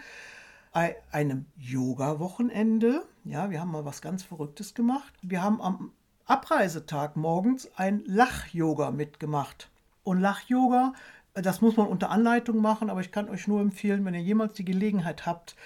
einem 1.11 1.45
Yoga-Wochenende. 1.57 3.03
Ja, 3.27 3.49
wir 3.49 3.59
haben 3.59 3.71
mal 3.71 3.83
was 3.83 4.01
ganz 4.01 4.23
Verrücktes 4.23 4.73
gemacht. 4.73 5.13
Wir 5.21 5.43
haben 5.43 5.61
am 5.61 5.91
Abreisetag 6.25 7.17
morgens 7.17 7.69
ein 7.75 8.01
Lach-Yoga 8.05 8.91
mitgemacht. 8.91 9.69
Und 10.03 10.21
Lach-Yoga, 10.21 10.93
das 11.33 11.59
muss 11.59 11.75
man 11.75 11.87
unter 11.87 12.09
Anleitung 12.09 12.61
machen, 12.61 12.89
aber 12.89 13.01
ich 13.01 13.11
kann 13.11 13.27
euch 13.27 13.45
nur 13.45 13.59
empfehlen, 13.59 14.05
wenn 14.05 14.13
ihr 14.13 14.21
jemals 14.21 14.53
die 14.53 14.63
Gelegenheit 14.63 15.25
habt, 15.25 15.57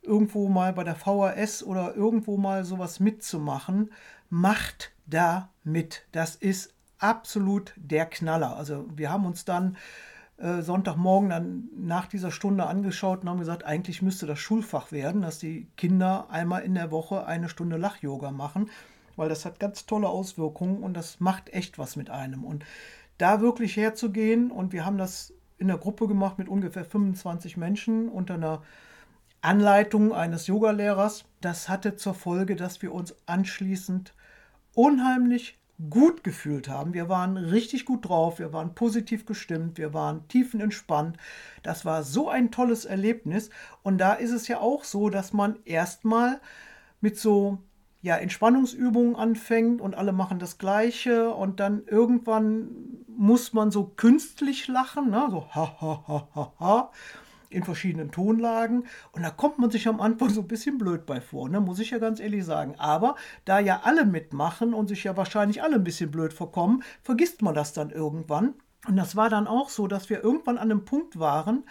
irgendwo 0.00 0.48
mal 0.48 0.72
bei 0.72 0.84
der 0.84 0.96
VHS 0.96 1.62
oder 1.62 1.94
irgendwo 1.94 2.38
mal 2.38 2.64
sowas 2.64 2.98
mitzumachen, 2.98 3.92
macht 4.30 4.92
da 5.04 5.50
mit. 5.64 6.06
Das 6.12 6.34
ist 6.34 6.72
absolut 6.96 7.74
der 7.76 8.06
Knaller. 8.06 8.56
Also 8.56 8.86
wir 8.96 9.10
haben 9.10 9.26
uns 9.26 9.44
dann 9.44 9.74
äh, 9.74 10.11
Sonntagmorgen 10.60 11.30
dann 11.30 11.68
nach 11.76 12.06
dieser 12.06 12.32
Stunde 12.32 12.66
angeschaut 12.66 13.22
und 13.22 13.28
haben 13.28 13.38
gesagt, 13.38 13.64
eigentlich 13.64 14.02
müsste 14.02 14.26
das 14.26 14.40
Schulfach 14.40 14.90
werden, 14.90 15.22
dass 15.22 15.38
die 15.38 15.68
Kinder 15.76 16.26
einmal 16.30 16.62
in 16.62 16.74
der 16.74 16.90
Woche 16.90 17.26
eine 17.26 17.48
Stunde 17.48 17.76
Lach-Yoga 17.76 18.32
machen, 18.32 18.68
weil 19.14 19.28
das 19.28 19.44
hat 19.44 19.60
ganz 19.60 19.86
tolle 19.86 20.08
Auswirkungen 20.08 20.82
und 20.82 20.94
das 20.94 21.20
macht 21.20 21.52
echt 21.52 21.78
was 21.78 21.94
mit 21.94 22.10
einem. 22.10 22.42
Und 22.42 22.64
da 23.18 23.40
wirklich 23.40 23.76
herzugehen 23.76 24.50
und 24.50 24.72
wir 24.72 24.84
haben 24.84 24.98
das 24.98 25.32
in 25.58 25.68
der 25.68 25.78
Gruppe 25.78 26.08
gemacht 26.08 26.38
mit 26.38 26.48
ungefähr 26.48 26.84
25 26.84 27.56
Menschen 27.56 28.08
unter 28.08 28.34
einer 28.34 28.62
Anleitung 29.42 30.12
eines 30.12 30.48
Yogalehrers. 30.48 31.24
Das 31.40 31.68
hatte 31.68 31.94
zur 31.94 32.14
Folge, 32.14 32.56
dass 32.56 32.82
wir 32.82 32.92
uns 32.92 33.14
anschließend 33.26 34.12
unheimlich 34.74 35.56
gut 35.90 36.22
gefühlt 36.24 36.68
haben. 36.68 36.94
Wir 36.94 37.08
waren 37.08 37.36
richtig 37.36 37.84
gut 37.84 38.08
drauf, 38.08 38.38
wir 38.38 38.52
waren 38.52 38.74
positiv 38.74 39.26
gestimmt, 39.26 39.78
wir 39.78 39.94
waren 39.94 40.26
tiefenentspannt. 40.28 41.16
Das 41.62 41.84
war 41.84 42.02
so 42.02 42.28
ein 42.28 42.50
tolles 42.50 42.84
Erlebnis. 42.84 43.50
Und 43.82 43.98
da 43.98 44.12
ist 44.14 44.32
es 44.32 44.48
ja 44.48 44.60
auch 44.60 44.84
so, 44.84 45.08
dass 45.08 45.32
man 45.32 45.58
erstmal 45.64 46.40
mit 47.00 47.18
so 47.18 47.58
ja, 48.02 48.16
Entspannungsübungen 48.16 49.14
anfängt 49.14 49.80
und 49.80 49.94
alle 49.94 50.12
machen 50.12 50.40
das 50.40 50.58
Gleiche 50.58 51.32
und 51.32 51.60
dann 51.60 51.84
irgendwann 51.86 52.68
muss 53.16 53.52
man 53.52 53.70
so 53.70 53.84
künstlich 53.84 54.66
lachen, 54.66 55.10
ne? 55.10 55.28
so 55.30 55.46
ha 55.54 55.76
ha 55.80 56.04
ha 56.08 56.28
ha 56.34 56.52
ha 56.58 56.90
in 57.52 57.64
verschiedenen 57.64 58.10
Tonlagen. 58.10 58.84
Und 59.12 59.22
da 59.22 59.30
kommt 59.30 59.58
man 59.58 59.70
sich 59.70 59.88
am 59.88 60.00
Anfang 60.00 60.30
so 60.30 60.40
ein 60.40 60.48
bisschen 60.48 60.78
blöd 60.78 61.06
bei 61.06 61.20
vor, 61.20 61.48
ne? 61.48 61.60
muss 61.60 61.78
ich 61.78 61.90
ja 61.90 61.98
ganz 61.98 62.20
ehrlich 62.20 62.44
sagen. 62.44 62.74
Aber 62.78 63.16
da 63.44 63.58
ja 63.58 63.80
alle 63.84 64.04
mitmachen 64.04 64.74
und 64.74 64.88
sich 64.88 65.04
ja 65.04 65.16
wahrscheinlich 65.16 65.62
alle 65.62 65.76
ein 65.76 65.84
bisschen 65.84 66.10
blöd 66.10 66.32
vorkommen, 66.32 66.82
vergisst 67.02 67.42
man 67.42 67.54
das 67.54 67.72
dann 67.72 67.90
irgendwann. 67.90 68.54
Und 68.88 68.96
das 68.96 69.14
war 69.16 69.30
dann 69.30 69.46
auch 69.46 69.68
so, 69.68 69.86
dass 69.86 70.10
wir 70.10 70.22
irgendwann 70.22 70.58
an 70.58 70.70
einem 70.70 70.84
Punkt 70.84 71.18
waren, 71.18 71.64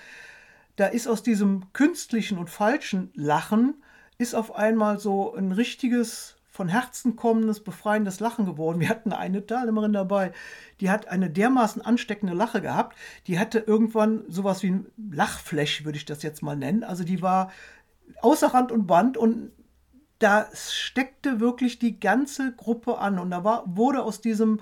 da 0.77 0.87
ist 0.87 1.07
aus 1.07 1.21
diesem 1.21 1.73
künstlichen 1.73 2.37
und 2.37 2.49
falschen 2.49 3.11
Lachen, 3.13 3.83
ist 4.17 4.33
auf 4.33 4.55
einmal 4.55 4.99
so 4.99 5.33
ein 5.35 5.51
richtiges 5.51 6.37
von 6.51 6.67
Herzen 6.67 7.15
kommendes, 7.15 7.63
befreiendes 7.63 8.19
Lachen 8.19 8.45
geworden. 8.45 8.81
Wir 8.81 8.89
hatten 8.89 9.13
eine 9.13 9.45
Teilnehmerin 9.45 9.93
dabei, 9.93 10.33
die 10.81 10.91
hat 10.91 11.07
eine 11.07 11.29
dermaßen 11.29 11.81
ansteckende 11.81 12.35
Lache 12.35 12.61
gehabt, 12.61 12.97
die 13.27 13.39
hatte 13.39 13.59
irgendwann 13.59 14.25
sowas 14.27 14.61
wie 14.61 14.71
ein 14.71 14.85
Lachflash, 15.11 15.85
würde 15.85 15.97
ich 15.97 16.05
das 16.05 16.21
jetzt 16.23 16.43
mal 16.43 16.57
nennen. 16.57 16.83
Also 16.83 17.05
die 17.05 17.21
war 17.21 17.51
außer 18.21 18.53
Rand 18.53 18.73
und 18.73 18.85
Band 18.85 19.17
und 19.17 19.51
da 20.19 20.47
steckte 20.53 21.39
wirklich 21.39 21.79
die 21.79 21.99
ganze 21.99 22.51
Gruppe 22.51 22.97
an 22.99 23.17
und 23.17 23.31
da 23.31 23.43
war, 23.45 23.63
wurde 23.65 24.03
aus 24.03 24.19
diesem 24.21 24.59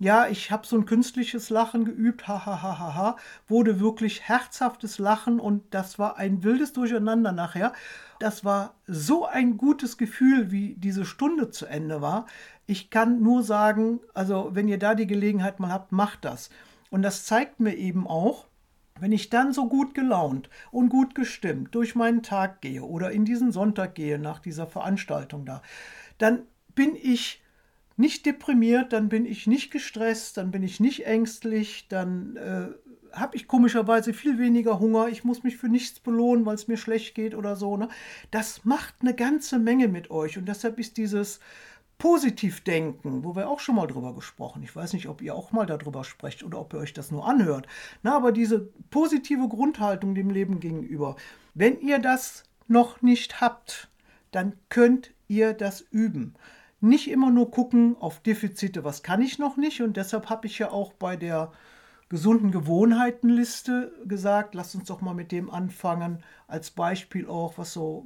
ja, 0.00 0.28
ich 0.28 0.50
habe 0.50 0.66
so 0.66 0.76
ein 0.76 0.86
künstliches 0.86 1.50
Lachen 1.50 1.84
geübt, 1.84 2.26
ha, 2.26 2.46
ha, 2.46 2.62
ha, 2.62 2.78
ha, 2.78 2.94
ha, 2.94 3.16
wurde 3.46 3.80
wirklich 3.80 4.22
herzhaftes 4.22 4.98
Lachen 4.98 5.38
und 5.38 5.74
das 5.74 5.98
war 5.98 6.16
ein 6.16 6.42
wildes 6.42 6.72
Durcheinander 6.72 7.32
nachher. 7.32 7.74
Das 8.18 8.42
war 8.42 8.72
so 8.86 9.26
ein 9.26 9.58
gutes 9.58 9.98
Gefühl, 9.98 10.50
wie 10.50 10.74
diese 10.78 11.04
Stunde 11.04 11.50
zu 11.50 11.66
Ende 11.66 12.00
war. 12.00 12.24
Ich 12.66 12.88
kann 12.88 13.22
nur 13.22 13.42
sagen, 13.42 14.00
also 14.14 14.48
wenn 14.54 14.68
ihr 14.68 14.78
da 14.78 14.94
die 14.94 15.06
Gelegenheit 15.06 15.60
mal 15.60 15.70
habt, 15.70 15.92
macht 15.92 16.24
das. 16.24 16.48
Und 16.88 17.02
das 17.02 17.26
zeigt 17.26 17.60
mir 17.60 17.74
eben 17.74 18.06
auch, 18.06 18.46
wenn 18.98 19.12
ich 19.12 19.28
dann 19.28 19.52
so 19.52 19.68
gut 19.68 19.94
gelaunt 19.94 20.48
und 20.70 20.88
gut 20.88 21.14
gestimmt 21.14 21.74
durch 21.74 21.94
meinen 21.94 22.22
Tag 22.22 22.62
gehe 22.62 22.82
oder 22.82 23.10
in 23.10 23.26
diesen 23.26 23.52
Sonntag 23.52 23.96
gehe 23.96 24.18
nach 24.18 24.38
dieser 24.38 24.66
Veranstaltung 24.66 25.44
da, 25.44 25.60
dann 26.16 26.44
bin 26.74 26.96
ich 26.96 27.42
nicht 28.00 28.26
deprimiert, 28.26 28.92
dann 28.92 29.08
bin 29.08 29.26
ich 29.26 29.46
nicht 29.46 29.70
gestresst, 29.70 30.36
dann 30.36 30.50
bin 30.50 30.62
ich 30.62 30.80
nicht 30.80 31.06
ängstlich, 31.06 31.86
dann 31.88 32.36
äh, 32.36 32.68
habe 33.12 33.36
ich 33.36 33.46
komischerweise 33.46 34.12
viel 34.12 34.38
weniger 34.38 34.78
Hunger, 34.80 35.08
ich 35.08 35.24
muss 35.24 35.42
mich 35.42 35.56
für 35.56 35.68
nichts 35.68 36.00
belohnen, 36.00 36.46
weil 36.46 36.54
es 36.54 36.68
mir 36.68 36.76
schlecht 36.76 37.14
geht 37.14 37.34
oder 37.34 37.56
so. 37.56 37.76
Ne? 37.76 37.88
Das 38.30 38.64
macht 38.64 38.94
eine 39.00 39.14
ganze 39.14 39.58
Menge 39.58 39.88
mit 39.88 40.10
euch 40.10 40.38
und 40.38 40.46
deshalb 40.46 40.78
ist 40.78 40.96
dieses 40.96 41.40
Positivdenken, 41.98 43.24
wo 43.24 43.36
wir 43.36 43.48
auch 43.50 43.60
schon 43.60 43.74
mal 43.74 43.86
drüber 43.86 44.14
gesprochen. 44.14 44.62
Ich 44.62 44.74
weiß 44.74 44.94
nicht, 44.94 45.06
ob 45.06 45.20
ihr 45.20 45.34
auch 45.34 45.52
mal 45.52 45.66
darüber 45.66 46.02
sprecht 46.02 46.42
oder 46.42 46.58
ob 46.58 46.72
ihr 46.72 46.80
euch 46.80 46.94
das 46.94 47.10
nur 47.10 47.28
anhört. 47.28 47.66
Na, 48.02 48.16
aber 48.16 48.32
diese 48.32 48.70
positive 48.90 49.48
Grundhaltung 49.48 50.14
dem 50.14 50.30
Leben 50.30 50.60
gegenüber, 50.60 51.16
wenn 51.52 51.78
ihr 51.80 51.98
das 51.98 52.44
noch 52.68 53.02
nicht 53.02 53.42
habt, 53.42 53.88
dann 54.30 54.54
könnt 54.70 55.12
ihr 55.28 55.52
das 55.52 55.82
üben 55.90 56.34
nicht 56.80 57.10
immer 57.10 57.30
nur 57.30 57.50
gucken 57.50 57.96
auf 58.00 58.20
Defizite, 58.20 58.84
was 58.84 59.02
kann 59.02 59.22
ich 59.22 59.38
noch 59.38 59.56
nicht. 59.56 59.82
Und 59.82 59.96
deshalb 59.96 60.30
habe 60.30 60.46
ich 60.46 60.58
ja 60.58 60.70
auch 60.70 60.92
bei 60.92 61.16
der 61.16 61.52
gesunden 62.08 62.50
Gewohnheitenliste 62.50 63.92
gesagt, 64.04 64.54
lasst 64.54 64.74
uns 64.74 64.88
doch 64.88 65.00
mal 65.00 65.14
mit 65.14 65.30
dem 65.30 65.48
anfangen, 65.48 66.24
als 66.48 66.72
Beispiel 66.72 67.28
auch, 67.28 67.56
was 67.56 67.72
so 67.72 68.04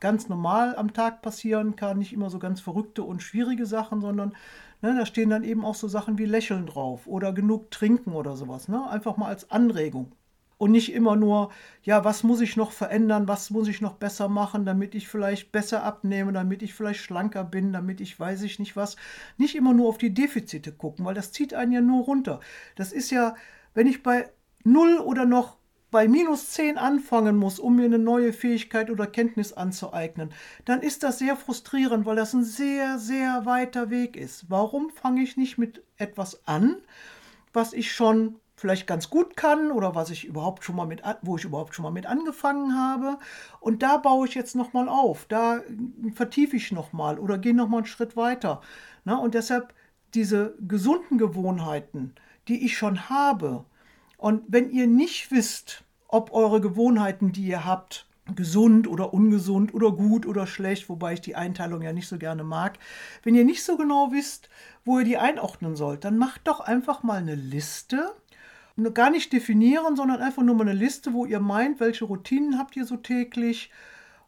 ganz 0.00 0.28
normal 0.28 0.74
am 0.74 0.92
Tag 0.92 1.22
passieren 1.22 1.76
kann, 1.76 1.98
nicht 1.98 2.12
immer 2.12 2.30
so 2.30 2.40
ganz 2.40 2.60
verrückte 2.60 3.04
und 3.04 3.22
schwierige 3.22 3.64
Sachen, 3.64 4.00
sondern 4.00 4.34
ne, 4.82 4.96
da 4.98 5.06
stehen 5.06 5.30
dann 5.30 5.44
eben 5.44 5.64
auch 5.64 5.76
so 5.76 5.86
Sachen 5.86 6.18
wie 6.18 6.24
Lächeln 6.24 6.66
drauf 6.66 7.06
oder 7.06 7.32
genug 7.32 7.70
trinken 7.70 8.12
oder 8.12 8.36
sowas, 8.36 8.66
ne? 8.66 8.90
einfach 8.90 9.16
mal 9.16 9.28
als 9.28 9.52
Anregung 9.52 10.10
und 10.58 10.70
nicht 10.70 10.92
immer 10.92 11.16
nur, 11.16 11.50
ja, 11.82 12.04
was 12.04 12.22
muss 12.22 12.40
ich 12.40 12.56
noch 12.56 12.72
verändern, 12.72 13.28
was 13.28 13.50
muss 13.50 13.68
ich 13.68 13.80
noch 13.80 13.94
besser 13.94 14.28
machen, 14.28 14.64
damit 14.64 14.94
ich 14.94 15.08
vielleicht 15.08 15.52
besser 15.52 15.82
abnehme, 15.82 16.32
damit 16.32 16.62
ich 16.62 16.74
vielleicht 16.74 17.00
schlanker 17.00 17.44
bin, 17.44 17.72
damit 17.72 18.00
ich 18.00 18.18
weiß 18.18 18.42
ich 18.42 18.58
nicht 18.58 18.76
was. 18.76 18.96
Nicht 19.36 19.56
immer 19.56 19.72
nur 19.72 19.88
auf 19.88 19.98
die 19.98 20.14
Defizite 20.14 20.72
gucken, 20.72 21.04
weil 21.04 21.14
das 21.14 21.32
zieht 21.32 21.54
einen 21.54 21.72
ja 21.72 21.80
nur 21.80 22.04
runter. 22.04 22.40
Das 22.76 22.92
ist 22.92 23.10
ja, 23.10 23.34
wenn 23.74 23.86
ich 23.86 24.02
bei 24.02 24.30
0 24.64 24.98
oder 24.98 25.24
noch 25.24 25.56
bei 25.90 26.08
minus 26.08 26.50
10 26.50 26.76
anfangen 26.76 27.36
muss, 27.36 27.60
um 27.60 27.76
mir 27.76 27.84
eine 27.84 28.00
neue 28.00 28.32
Fähigkeit 28.32 28.90
oder 28.90 29.06
Kenntnis 29.06 29.52
anzueignen, 29.52 30.32
dann 30.64 30.82
ist 30.82 31.04
das 31.04 31.20
sehr 31.20 31.36
frustrierend, 31.36 32.04
weil 32.04 32.16
das 32.16 32.32
ein 32.32 32.42
sehr, 32.42 32.98
sehr 32.98 33.46
weiter 33.46 33.90
Weg 33.90 34.16
ist. 34.16 34.50
Warum 34.50 34.90
fange 34.90 35.22
ich 35.22 35.36
nicht 35.36 35.56
mit 35.56 35.84
etwas 35.96 36.48
an, 36.48 36.78
was 37.52 37.72
ich 37.72 37.92
schon 37.92 38.40
vielleicht 38.64 38.86
ganz 38.86 39.10
gut 39.10 39.36
kann 39.36 39.70
oder 39.70 39.94
was 39.94 40.08
ich 40.08 40.24
überhaupt 40.24 40.64
schon 40.64 40.74
mal 40.74 40.86
mit, 40.86 41.02
wo 41.20 41.36
ich 41.36 41.44
überhaupt 41.44 41.74
schon 41.74 41.82
mal 41.82 41.90
mit 41.90 42.06
angefangen 42.06 42.74
habe. 42.74 43.18
Und 43.60 43.82
da 43.82 43.98
baue 43.98 44.26
ich 44.26 44.34
jetzt 44.34 44.56
nochmal 44.56 44.88
auf, 44.88 45.26
da 45.28 45.60
vertiefe 46.14 46.56
ich 46.56 46.72
nochmal 46.72 47.18
oder 47.18 47.36
gehe 47.36 47.52
nochmal 47.52 47.80
einen 47.80 47.86
Schritt 47.86 48.16
weiter. 48.16 48.62
Na, 49.04 49.18
und 49.18 49.34
deshalb 49.34 49.74
diese 50.14 50.54
gesunden 50.66 51.18
Gewohnheiten, 51.18 52.14
die 52.48 52.64
ich 52.64 52.78
schon 52.78 53.10
habe. 53.10 53.66
Und 54.16 54.44
wenn 54.48 54.70
ihr 54.70 54.86
nicht 54.86 55.30
wisst, 55.30 55.84
ob 56.08 56.32
eure 56.32 56.62
Gewohnheiten, 56.62 57.32
die 57.32 57.44
ihr 57.44 57.66
habt, 57.66 58.06
gesund 58.34 58.88
oder 58.88 59.12
ungesund 59.12 59.74
oder 59.74 59.92
gut 59.92 60.24
oder 60.24 60.46
schlecht, 60.46 60.88
wobei 60.88 61.12
ich 61.12 61.20
die 61.20 61.36
Einteilung 61.36 61.82
ja 61.82 61.92
nicht 61.92 62.08
so 62.08 62.16
gerne 62.16 62.44
mag. 62.44 62.78
Wenn 63.22 63.34
ihr 63.34 63.44
nicht 63.44 63.62
so 63.62 63.76
genau 63.76 64.12
wisst, 64.12 64.48
wo 64.84 64.98
ihr 64.98 65.04
die 65.04 65.18
einordnen 65.18 65.76
sollt, 65.76 66.04
dann 66.04 66.16
macht 66.16 66.42
doch 66.44 66.60
einfach 66.60 67.02
mal 67.02 67.18
eine 67.18 67.34
Liste 67.34 68.14
gar 68.92 69.10
nicht 69.10 69.32
definieren, 69.32 69.96
sondern 69.96 70.20
einfach 70.20 70.42
nur 70.42 70.54
mal 70.54 70.68
eine 70.68 70.78
Liste, 70.78 71.12
wo 71.12 71.24
ihr 71.24 71.40
meint, 71.40 71.80
welche 71.80 72.04
Routinen 72.04 72.58
habt 72.58 72.76
ihr 72.76 72.84
so 72.84 72.96
täglich. 72.96 73.70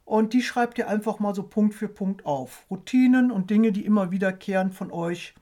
Und 0.05 0.33
die 0.33 0.41
schreibt 0.41 0.77
ihr 0.77 0.87
einfach 0.87 1.19
mal 1.19 1.35
so 1.35 1.43
Punkt 1.43 1.75
für 1.75 1.89
Punkt 1.89 2.25
auf. 2.25 2.65
Routinen 2.71 3.29
und 3.29 3.49
Dinge, 3.49 3.73
die 3.73 3.85
immer 3.85 4.11
wiederkehrend 4.11 4.73
von 4.73 4.91
euch 4.91 5.35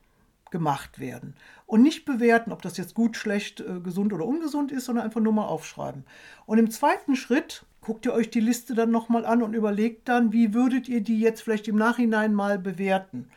gemacht 0.49 0.99
werden. 0.99 1.35
Und 1.67 1.83
nicht 1.83 2.05
bewerten, 2.05 2.51
ob 2.51 2.61
das 2.61 2.77
jetzt 2.77 2.95
gut, 2.95 3.17
schlecht, 3.17 3.59
äh, 3.59 3.79
gesund 3.79 4.13
oder 4.13 4.25
ungesund 4.25 4.71
ist, 4.71 4.85
sondern 4.85 5.05
einfach 5.05 5.21
nur 5.21 5.33
mal 5.33 5.45
aufschreiben. 5.45 6.03
Und 6.45 6.57
im 6.57 6.71
zweiten 6.71 7.15
Schritt 7.15 7.65
guckt 7.81 8.05
ihr 8.05 8.13
euch 8.13 8.29
die 8.29 8.39
Liste 8.39 8.73
dann 8.73 8.89
nochmal 8.89 9.25
an 9.25 9.43
und 9.43 9.53
überlegt 9.53 10.09
dann, 10.09 10.31
wie 10.31 10.53
würdet 10.53 10.89
ihr 10.89 11.01
die 11.01 11.19
jetzt 11.19 11.41
vielleicht 11.41 11.67
im 11.67 11.75
Nachhinein 11.75 12.33
mal 12.33 12.57
bewerten. 12.57 13.27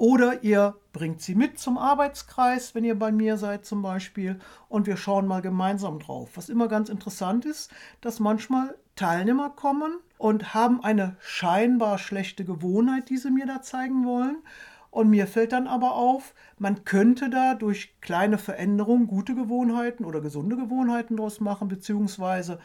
Oder 0.00 0.44
ihr 0.44 0.76
bringt 0.94 1.20
sie 1.20 1.34
mit 1.34 1.58
zum 1.58 1.76
Arbeitskreis, 1.76 2.74
wenn 2.74 2.84
ihr 2.84 2.98
bei 2.98 3.12
mir 3.12 3.36
seid 3.36 3.66
zum 3.66 3.82
Beispiel, 3.82 4.38
und 4.70 4.86
wir 4.86 4.96
schauen 4.96 5.26
mal 5.26 5.42
gemeinsam 5.42 5.98
drauf. 5.98 6.30
Was 6.36 6.48
immer 6.48 6.68
ganz 6.68 6.88
interessant 6.88 7.44
ist, 7.44 7.70
dass 8.00 8.18
manchmal 8.18 8.74
Teilnehmer 8.96 9.50
kommen 9.50 9.98
und 10.16 10.54
haben 10.54 10.82
eine 10.82 11.16
scheinbar 11.20 11.98
schlechte 11.98 12.46
Gewohnheit, 12.46 13.10
die 13.10 13.18
sie 13.18 13.30
mir 13.30 13.44
da 13.44 13.60
zeigen 13.60 14.06
wollen. 14.06 14.38
Und 14.90 15.10
mir 15.10 15.26
fällt 15.26 15.52
dann 15.52 15.66
aber 15.66 15.96
auf, 15.96 16.32
man 16.56 16.86
könnte 16.86 17.28
da 17.28 17.52
durch 17.52 17.94
kleine 18.00 18.38
Veränderungen 18.38 19.06
gute 19.06 19.34
Gewohnheiten 19.34 20.06
oder 20.06 20.22
gesunde 20.22 20.56
Gewohnheiten 20.56 21.18
draus 21.18 21.40
machen, 21.40 21.68
beziehungsweise 21.68 22.58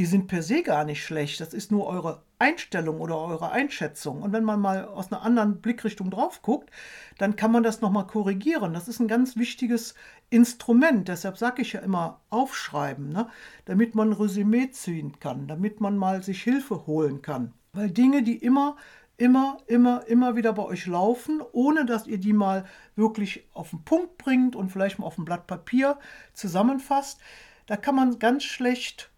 die 0.00 0.06
sind 0.06 0.28
per 0.28 0.42
se 0.42 0.62
gar 0.62 0.84
nicht 0.84 1.04
schlecht. 1.04 1.42
Das 1.42 1.52
ist 1.52 1.70
nur 1.70 1.86
eure 1.86 2.22
Einstellung 2.38 3.02
oder 3.02 3.18
eure 3.18 3.50
Einschätzung. 3.50 4.22
Und 4.22 4.32
wenn 4.32 4.44
man 4.44 4.58
mal 4.58 4.86
aus 4.86 5.12
einer 5.12 5.20
anderen 5.20 5.60
Blickrichtung 5.60 6.10
drauf 6.10 6.40
guckt, 6.40 6.70
dann 7.18 7.36
kann 7.36 7.52
man 7.52 7.62
das 7.62 7.82
nochmal 7.82 8.06
korrigieren. 8.06 8.72
Das 8.72 8.88
ist 8.88 8.98
ein 8.98 9.08
ganz 9.08 9.36
wichtiges 9.36 9.94
Instrument. 10.30 11.06
Deshalb 11.08 11.36
sage 11.36 11.60
ich 11.60 11.74
ja 11.74 11.80
immer 11.80 12.22
aufschreiben, 12.30 13.10
ne? 13.10 13.28
damit 13.66 13.94
man 13.94 14.08
ein 14.08 14.12
Resümee 14.14 14.70
ziehen 14.70 15.20
kann, 15.20 15.46
damit 15.48 15.82
man 15.82 15.98
mal 15.98 16.22
sich 16.22 16.42
Hilfe 16.42 16.86
holen 16.86 17.20
kann. 17.20 17.52
Weil 17.74 17.90
Dinge, 17.90 18.22
die 18.22 18.38
immer 18.38 18.76
immer, 19.18 19.58
immer, 19.66 20.06
immer 20.06 20.34
wieder 20.34 20.54
bei 20.54 20.62
euch 20.62 20.86
laufen, 20.86 21.42
ohne 21.52 21.84
dass 21.84 22.06
ihr 22.06 22.16
die 22.16 22.32
mal 22.32 22.64
wirklich 22.96 23.46
auf 23.52 23.68
den 23.68 23.84
Punkt 23.84 24.16
bringt 24.16 24.56
und 24.56 24.70
vielleicht 24.70 24.98
mal 24.98 25.04
auf 25.04 25.18
ein 25.18 25.26
Blatt 25.26 25.46
Papier 25.46 25.98
zusammenfasst. 26.32 27.20
Da 27.66 27.76
kann 27.76 27.94
man 27.94 28.18
ganz 28.18 28.44
schlecht 28.44 29.10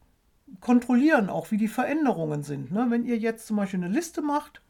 kontrollieren 0.61 1.29
auch, 1.29 1.51
wie 1.51 1.57
die 1.57 1.69
Veränderungen 1.69 2.43
sind. 2.43 2.73
Ne? 2.73 2.87
Wenn 2.89 3.05
ihr 3.05 3.19
jetzt 3.19 3.47
zum 3.47 3.57
Beispiel 3.57 3.83
eine 3.83 3.93
Liste 3.93 4.23
macht 4.23 4.63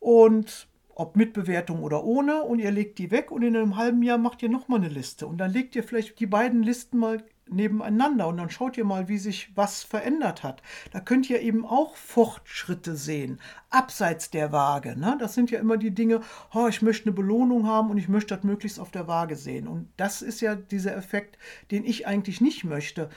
und 0.00 0.68
ob 0.94 1.16
mit 1.16 1.32
Bewertung 1.32 1.82
oder 1.82 2.04
ohne 2.04 2.42
und 2.42 2.58
ihr 2.58 2.70
legt 2.70 2.98
die 2.98 3.10
weg 3.10 3.30
und 3.30 3.42
in 3.42 3.56
einem 3.56 3.76
halben 3.76 4.02
Jahr 4.02 4.18
macht 4.18 4.42
ihr 4.42 4.48
nochmal 4.48 4.80
eine 4.80 4.88
Liste 4.88 5.26
und 5.26 5.38
dann 5.38 5.50
legt 5.50 5.74
ihr 5.74 5.82
vielleicht 5.82 6.20
die 6.20 6.26
beiden 6.26 6.62
Listen 6.62 6.98
mal 6.98 7.22
nebeneinander 7.48 8.28
und 8.28 8.36
dann 8.36 8.50
schaut 8.50 8.76
ihr 8.76 8.84
mal, 8.84 9.08
wie 9.08 9.18
sich 9.18 9.50
was 9.54 9.82
verändert 9.82 10.42
hat. 10.42 10.62
Da 10.92 11.00
könnt 11.00 11.28
ihr 11.28 11.40
eben 11.40 11.66
auch 11.66 11.96
Fortschritte 11.96 12.96
sehen, 12.96 13.40
abseits 13.70 14.30
der 14.30 14.52
Waage. 14.52 14.98
Ne? 14.98 15.16
Das 15.18 15.34
sind 15.34 15.50
ja 15.50 15.58
immer 15.58 15.76
die 15.76 15.94
Dinge, 15.94 16.20
oh, 16.54 16.66
ich 16.68 16.82
möchte 16.82 17.06
eine 17.06 17.14
Belohnung 17.14 17.66
haben 17.66 17.90
und 17.90 17.98
ich 17.98 18.08
möchte 18.08 18.34
das 18.34 18.44
möglichst 18.44 18.80
auf 18.80 18.90
der 18.90 19.08
Waage 19.08 19.36
sehen. 19.36 19.66
Und 19.66 19.88
das 19.96 20.22
ist 20.22 20.40
ja 20.40 20.54
dieser 20.54 20.96
Effekt, 20.96 21.38
den 21.70 21.84
ich 21.84 22.06
eigentlich 22.06 22.40
nicht 22.40 22.64
möchte 22.64 23.10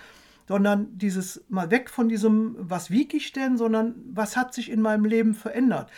sondern 0.48 0.98
dieses 0.98 1.44
mal 1.50 1.72
weg 1.72 1.90
von 1.90 2.10
diesem, 2.10 2.56
was 2.60 2.92
wiege 2.92 3.18
ich 3.18 3.32
denn, 3.32 3.58
sondern 3.58 3.96
was 4.12 4.38
hat 4.38 4.54
sich 4.54 4.70
in 4.70 4.82
meinem 4.82 5.06
Leben 5.06 5.34
verändert. 5.34 5.92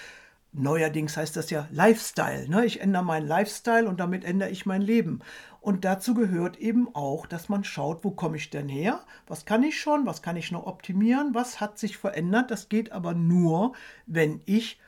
Neuerdings 0.54 1.18
heißt 1.18 1.36
das 1.36 1.50
ja 1.50 1.68
Lifestyle. 1.72 2.50
Ne? 2.50 2.66
Ich 2.66 2.82
ändere 2.82 3.04
meinen 3.04 3.28
Lifestyle 3.28 3.88
und 3.88 4.00
damit 4.00 4.24
ändere 4.24 4.50
ich 4.50 4.66
mein 4.66 4.82
Leben. 4.82 5.20
Und 5.62 5.86
dazu 5.86 6.14
gehört 6.14 6.58
eben 6.58 6.94
auch, 6.96 7.28
dass 7.28 7.50
man 7.50 7.64
schaut, 7.64 8.04
wo 8.04 8.12
komme 8.12 8.38
ich 8.38 8.50
denn 8.50 8.70
her? 8.70 9.02
Was 9.28 9.46
kann 9.46 9.64
ich 9.64 9.80
schon? 9.80 10.06
Was 10.06 10.22
kann 10.22 10.38
ich 10.38 10.52
noch 10.52 10.66
optimieren? 10.66 11.36
Was 11.36 11.60
hat 11.60 11.78
sich 11.78 11.98
verändert? 11.98 12.50
Das 12.50 12.70
geht 12.70 12.92
aber 12.92 13.14
nur, 13.14 13.74
wenn 14.06 14.42
ich 14.46 14.80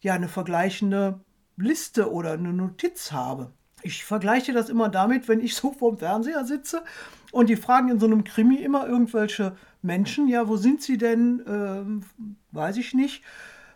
ja 0.00 0.14
eine 0.14 0.28
vergleichende 0.28 1.20
Liste 1.56 2.10
oder 2.10 2.32
eine 2.32 2.52
Notiz 2.52 3.12
habe. 3.12 3.52
Ich 3.82 4.04
vergleiche 4.04 4.52
das 4.52 4.68
immer 4.68 4.88
damit, 4.88 5.28
wenn 5.28 5.40
ich 5.40 5.54
so 5.54 5.72
vorm 5.72 5.98
Fernseher 5.98 6.44
sitze 6.44 6.82
und 7.30 7.48
die 7.48 7.56
fragen 7.56 7.88
in 7.88 8.00
so 8.00 8.06
einem 8.06 8.24
Krimi 8.24 8.56
immer 8.56 8.86
irgendwelche 8.86 9.56
Menschen, 9.82 10.28
ja, 10.28 10.48
wo 10.48 10.56
sind 10.56 10.82
sie 10.82 10.98
denn? 10.98 11.42
Ähm, 11.46 12.04
weiß 12.52 12.76
ich 12.76 12.94
nicht 12.94 13.22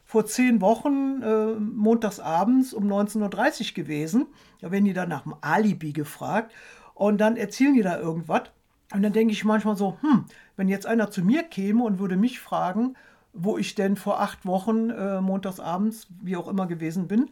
vor 0.06 0.24
zehn 0.24 0.60
Wochen 0.60 1.20
äh, 1.20 1.54
montags 1.54 2.20
abends 2.20 2.72
um 2.72 2.86
19.30 2.90 3.70
Uhr 3.70 3.74
gewesen. 3.74 4.26
Da 4.60 4.70
werden 4.70 4.84
die 4.84 4.92
dann 4.92 5.08
nach 5.08 5.22
dem 5.22 5.34
Alibi 5.40 5.92
gefragt 5.92 6.54
und 6.94 7.20
dann 7.20 7.36
erzählen 7.36 7.74
die 7.74 7.82
da 7.82 7.98
irgendwas. 7.98 8.42
Und 8.94 9.02
dann 9.02 9.12
denke 9.12 9.32
ich 9.32 9.44
manchmal 9.44 9.76
so, 9.76 9.98
hm, 10.00 10.26
wenn 10.56 10.68
jetzt 10.68 10.86
einer 10.86 11.10
zu 11.10 11.22
mir 11.22 11.42
käme 11.42 11.82
und 11.82 11.98
würde 11.98 12.16
mich 12.16 12.38
fragen, 12.38 12.94
wo 13.32 13.58
ich 13.58 13.74
denn 13.74 13.96
vor 13.96 14.20
acht 14.20 14.46
Wochen 14.46 14.90
äh, 14.90 15.20
montags 15.20 15.58
abends, 15.58 16.06
wie 16.22 16.36
auch 16.36 16.46
immer 16.46 16.66
gewesen 16.66 17.08
bin, 17.08 17.30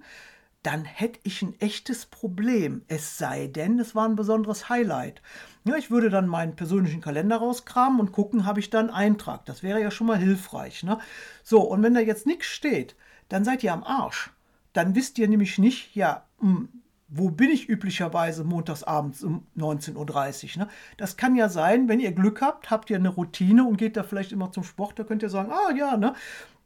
dann 0.65 0.87
hätte 0.87 1.21
ich 1.25 1.43
ein 1.43 1.55
echtes 1.61 2.07
Problem. 2.07 2.83
Es 2.89 3.19
sei 3.19 3.49
denn, 3.49 3.79
es 3.79 3.95
war 3.95 4.09
ein 4.09 4.17
besonderes 4.17 4.71
Highlight. 4.71 5.21
Ja, 5.65 5.77
ich 5.77 5.91
würde 5.91 6.09
dann 6.09 6.27
meinen 6.27 6.57
persönlichen 6.57 7.03
Kalender 7.03 7.37
rauskramen 7.37 8.01
und 8.01 8.13
gucken, 8.13 8.47
habe 8.47 8.61
ich 8.61 8.71
da 8.71 8.81
einen 8.81 8.91
Eintrag. 8.91 9.45
Das 9.45 9.63
wäre 9.63 9.81
ja 9.81 9.91
schon 9.91 10.07
mal 10.07 10.19
hilfreich. 10.19 10.83
Ne? 10.83 10.99
So, 11.43 11.61
und 11.61 11.83
wenn 11.83 11.93
da 11.93 12.01
jetzt 12.01 12.27
nichts 12.27 12.47
steht, 12.47 12.97
dann 13.29 13.45
seid 13.45 13.63
ihr 13.63 13.75
am 13.75 13.85
Arsch. 13.85 14.31
Dann 14.73 14.95
wisst 14.95 15.19
ihr 15.19 15.29
nämlich 15.29 15.59
nicht, 15.59 15.95
ja, 15.95 16.25
hm, 16.41 16.69
wo 17.09 17.31
bin 17.31 17.51
ich 17.51 17.69
üblicherweise 17.69 18.43
montagsabends 18.43 19.23
um 19.23 19.47
19.30 19.57 20.57
Uhr? 20.57 20.65
Ne? 20.65 20.71
Das 20.97 21.19
kann 21.19 21.37
ja 21.37 21.51
sein, 21.51 21.89
wenn 21.89 22.01
ihr 22.01 22.13
Glück 22.13 22.41
habt, 22.41 22.71
habt 22.71 22.89
ihr 22.89 22.97
eine 22.97 23.11
Routine 23.11 23.65
und 23.65 23.77
geht 23.77 23.99
da 23.99 24.03
vielleicht 24.03 24.33
immer 24.33 24.51
zum 24.51 24.65
Sport, 24.65 24.99
da 24.99 25.05
könnt 25.05 25.23
ihr 25.23 25.29
sagen, 25.29 25.53
ah 25.53 25.73
ja, 25.77 25.99
ne, 25.99 26.15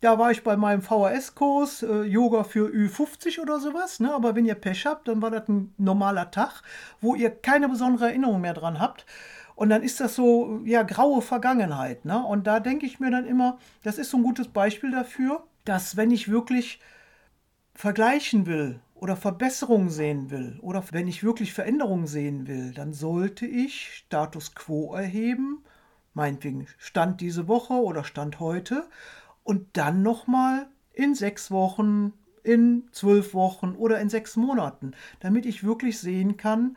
da 0.01 0.19
war 0.19 0.31
ich 0.31 0.45
bei 0.45 0.57
meinem 0.57 0.83
VHS-Kurs, 0.83 1.83
äh, 1.83 2.03
Yoga 2.03 2.45
für 2.45 2.69
Ü50 2.69 3.41
oder 3.41 3.59
sowas. 3.59 3.99
Ne? 4.01 4.13
Aber 4.15 4.37
wenn 4.37 4.45
ihr 4.45 4.55
Pech 4.55 4.87
habt, 4.87 5.09
dann 5.09 5.21
war 5.23 5.31
das 5.31 5.49
ein 5.49 5.75
normaler 5.77 6.31
Tag, 6.31 6.63
wo 7.01 7.15
ihr 7.15 7.31
keine 7.31 7.69
besondere 7.69 8.07
Erinnerung 8.07 8.41
mehr 8.41 8.55
dran 8.55 8.79
habt. 8.79 9.07
Und 9.57 9.71
dann 9.71 9.83
ist 9.83 9.99
das 9.99 10.15
so, 10.15 10.61
ja, 10.65 10.85
graue 10.85 11.21
Vergangenheit. 11.21 12.05
Ne? 12.05 12.25
Und 12.25 12.47
da 12.47 12.61
denke 12.61 12.87
ich 12.87 13.01
mir 13.01 13.11
dann 13.11 13.27
immer, 13.27 13.59
das 13.83 13.99
ist 13.99 14.11
so 14.11 14.19
ein 14.19 14.23
gutes 14.23 14.49
Beispiel 14.49 14.93
dafür, 14.93 15.43
dass 15.65 15.97
wenn 15.97 16.13
ich 16.13 16.31
wirklich 16.31 16.81
vergleichen 17.75 18.47
will 18.47 18.81
oder 18.95 19.17
Verbesserungen 19.17 19.91
sehen 19.91 20.31
will 20.31 20.59
oder 20.63 20.85
wenn 20.93 21.09
ich 21.09 21.25
wirklich 21.25 21.53
Veränderungen 21.53 22.07
sehen 22.07 22.47
will, 22.47 22.73
dann 22.73 22.93
sollte 22.93 23.47
ich 23.47 23.95
Status 23.95 24.55
quo 24.55 24.95
erheben, 24.95 25.65
meinetwegen 26.15 26.67
Stand 26.79 27.21
diese 27.21 27.49
Woche 27.49 27.75
oder 27.75 28.05
Stand 28.05 28.39
heute 28.41 28.89
und 29.49 29.79
dann 29.79 30.03
nochmal 30.03 30.67
in 30.93 31.15
sechs 31.15 31.51
Wochen, 31.51 32.13
in 32.43 32.87
zwölf 32.93 33.33
Wochen 33.33 33.77
oder 33.77 33.99
in 33.99 34.11
sechs 34.11 34.37
Monaten, 34.37 34.93
damit 35.21 35.47
ich 35.47 35.65
wirklich 35.65 35.99
sehen 36.01 36.37
kann, 36.37 36.77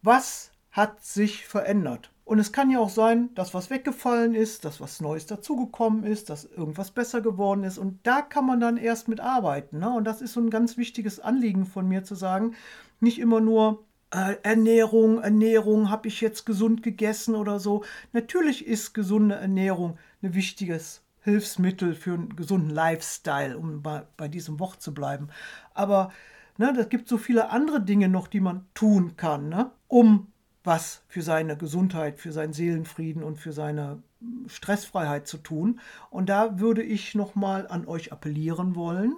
was 0.00 0.52
hat 0.70 1.04
sich 1.04 1.46
verändert. 1.46 2.10
Und 2.24 2.38
es 2.38 2.50
kann 2.50 2.70
ja 2.70 2.78
auch 2.78 2.88
sein, 2.88 3.28
dass 3.34 3.52
was 3.52 3.68
weggefallen 3.68 4.34
ist, 4.34 4.64
dass 4.64 4.80
was 4.80 5.02
Neues 5.02 5.26
dazugekommen 5.26 6.04
ist, 6.04 6.30
dass 6.30 6.46
irgendwas 6.46 6.92
besser 6.92 7.20
geworden 7.20 7.62
ist. 7.62 7.76
Und 7.76 7.98
da 8.04 8.22
kann 8.22 8.46
man 8.46 8.58
dann 8.58 8.78
erst 8.78 9.08
mit 9.08 9.20
arbeiten. 9.20 9.78
Ne? 9.78 9.90
Und 9.90 10.04
das 10.04 10.22
ist 10.22 10.32
so 10.32 10.40
ein 10.40 10.48
ganz 10.48 10.78
wichtiges 10.78 11.20
Anliegen 11.20 11.66
von 11.66 11.86
mir 11.86 12.04
zu 12.04 12.14
sagen, 12.14 12.54
nicht 13.00 13.18
immer 13.18 13.42
nur, 13.42 13.84
äh, 14.12 14.36
Ernährung, 14.42 15.20
Ernährung, 15.20 15.90
habe 15.90 16.08
ich 16.08 16.22
jetzt 16.22 16.46
gesund 16.46 16.82
gegessen 16.82 17.34
oder 17.34 17.60
so. 17.60 17.84
Natürlich 18.14 18.66
ist 18.66 18.94
gesunde 18.94 19.34
Ernährung 19.34 19.98
ein 20.22 20.34
wichtiges 20.34 21.02
Hilfsmittel 21.26 21.94
für 21.94 22.14
einen 22.14 22.36
gesunden 22.36 22.70
Lifestyle, 22.70 23.58
um 23.58 23.82
bei, 23.82 24.04
bei 24.16 24.28
diesem 24.28 24.60
Wort 24.60 24.80
zu 24.80 24.94
bleiben. 24.94 25.28
Aber 25.74 26.12
ne, 26.56 26.72
das 26.74 26.88
gibt 26.88 27.08
so 27.08 27.18
viele 27.18 27.50
andere 27.50 27.80
Dinge 27.82 28.08
noch, 28.08 28.28
die 28.28 28.40
man 28.40 28.64
tun 28.74 29.16
kann, 29.16 29.48
ne, 29.48 29.72
um 29.88 30.28
was 30.62 31.02
für 31.08 31.22
seine 31.22 31.56
Gesundheit, 31.56 32.20
für 32.20 32.30
seinen 32.30 32.52
Seelenfrieden 32.52 33.24
und 33.24 33.38
für 33.38 33.52
seine 33.52 34.02
Stressfreiheit 34.46 35.26
zu 35.26 35.38
tun. 35.38 35.80
Und 36.10 36.28
da 36.28 36.60
würde 36.60 36.82
ich 36.82 37.16
nochmal 37.16 37.66
an 37.68 37.86
euch 37.86 38.12
appellieren 38.12 38.76
wollen, 38.76 39.16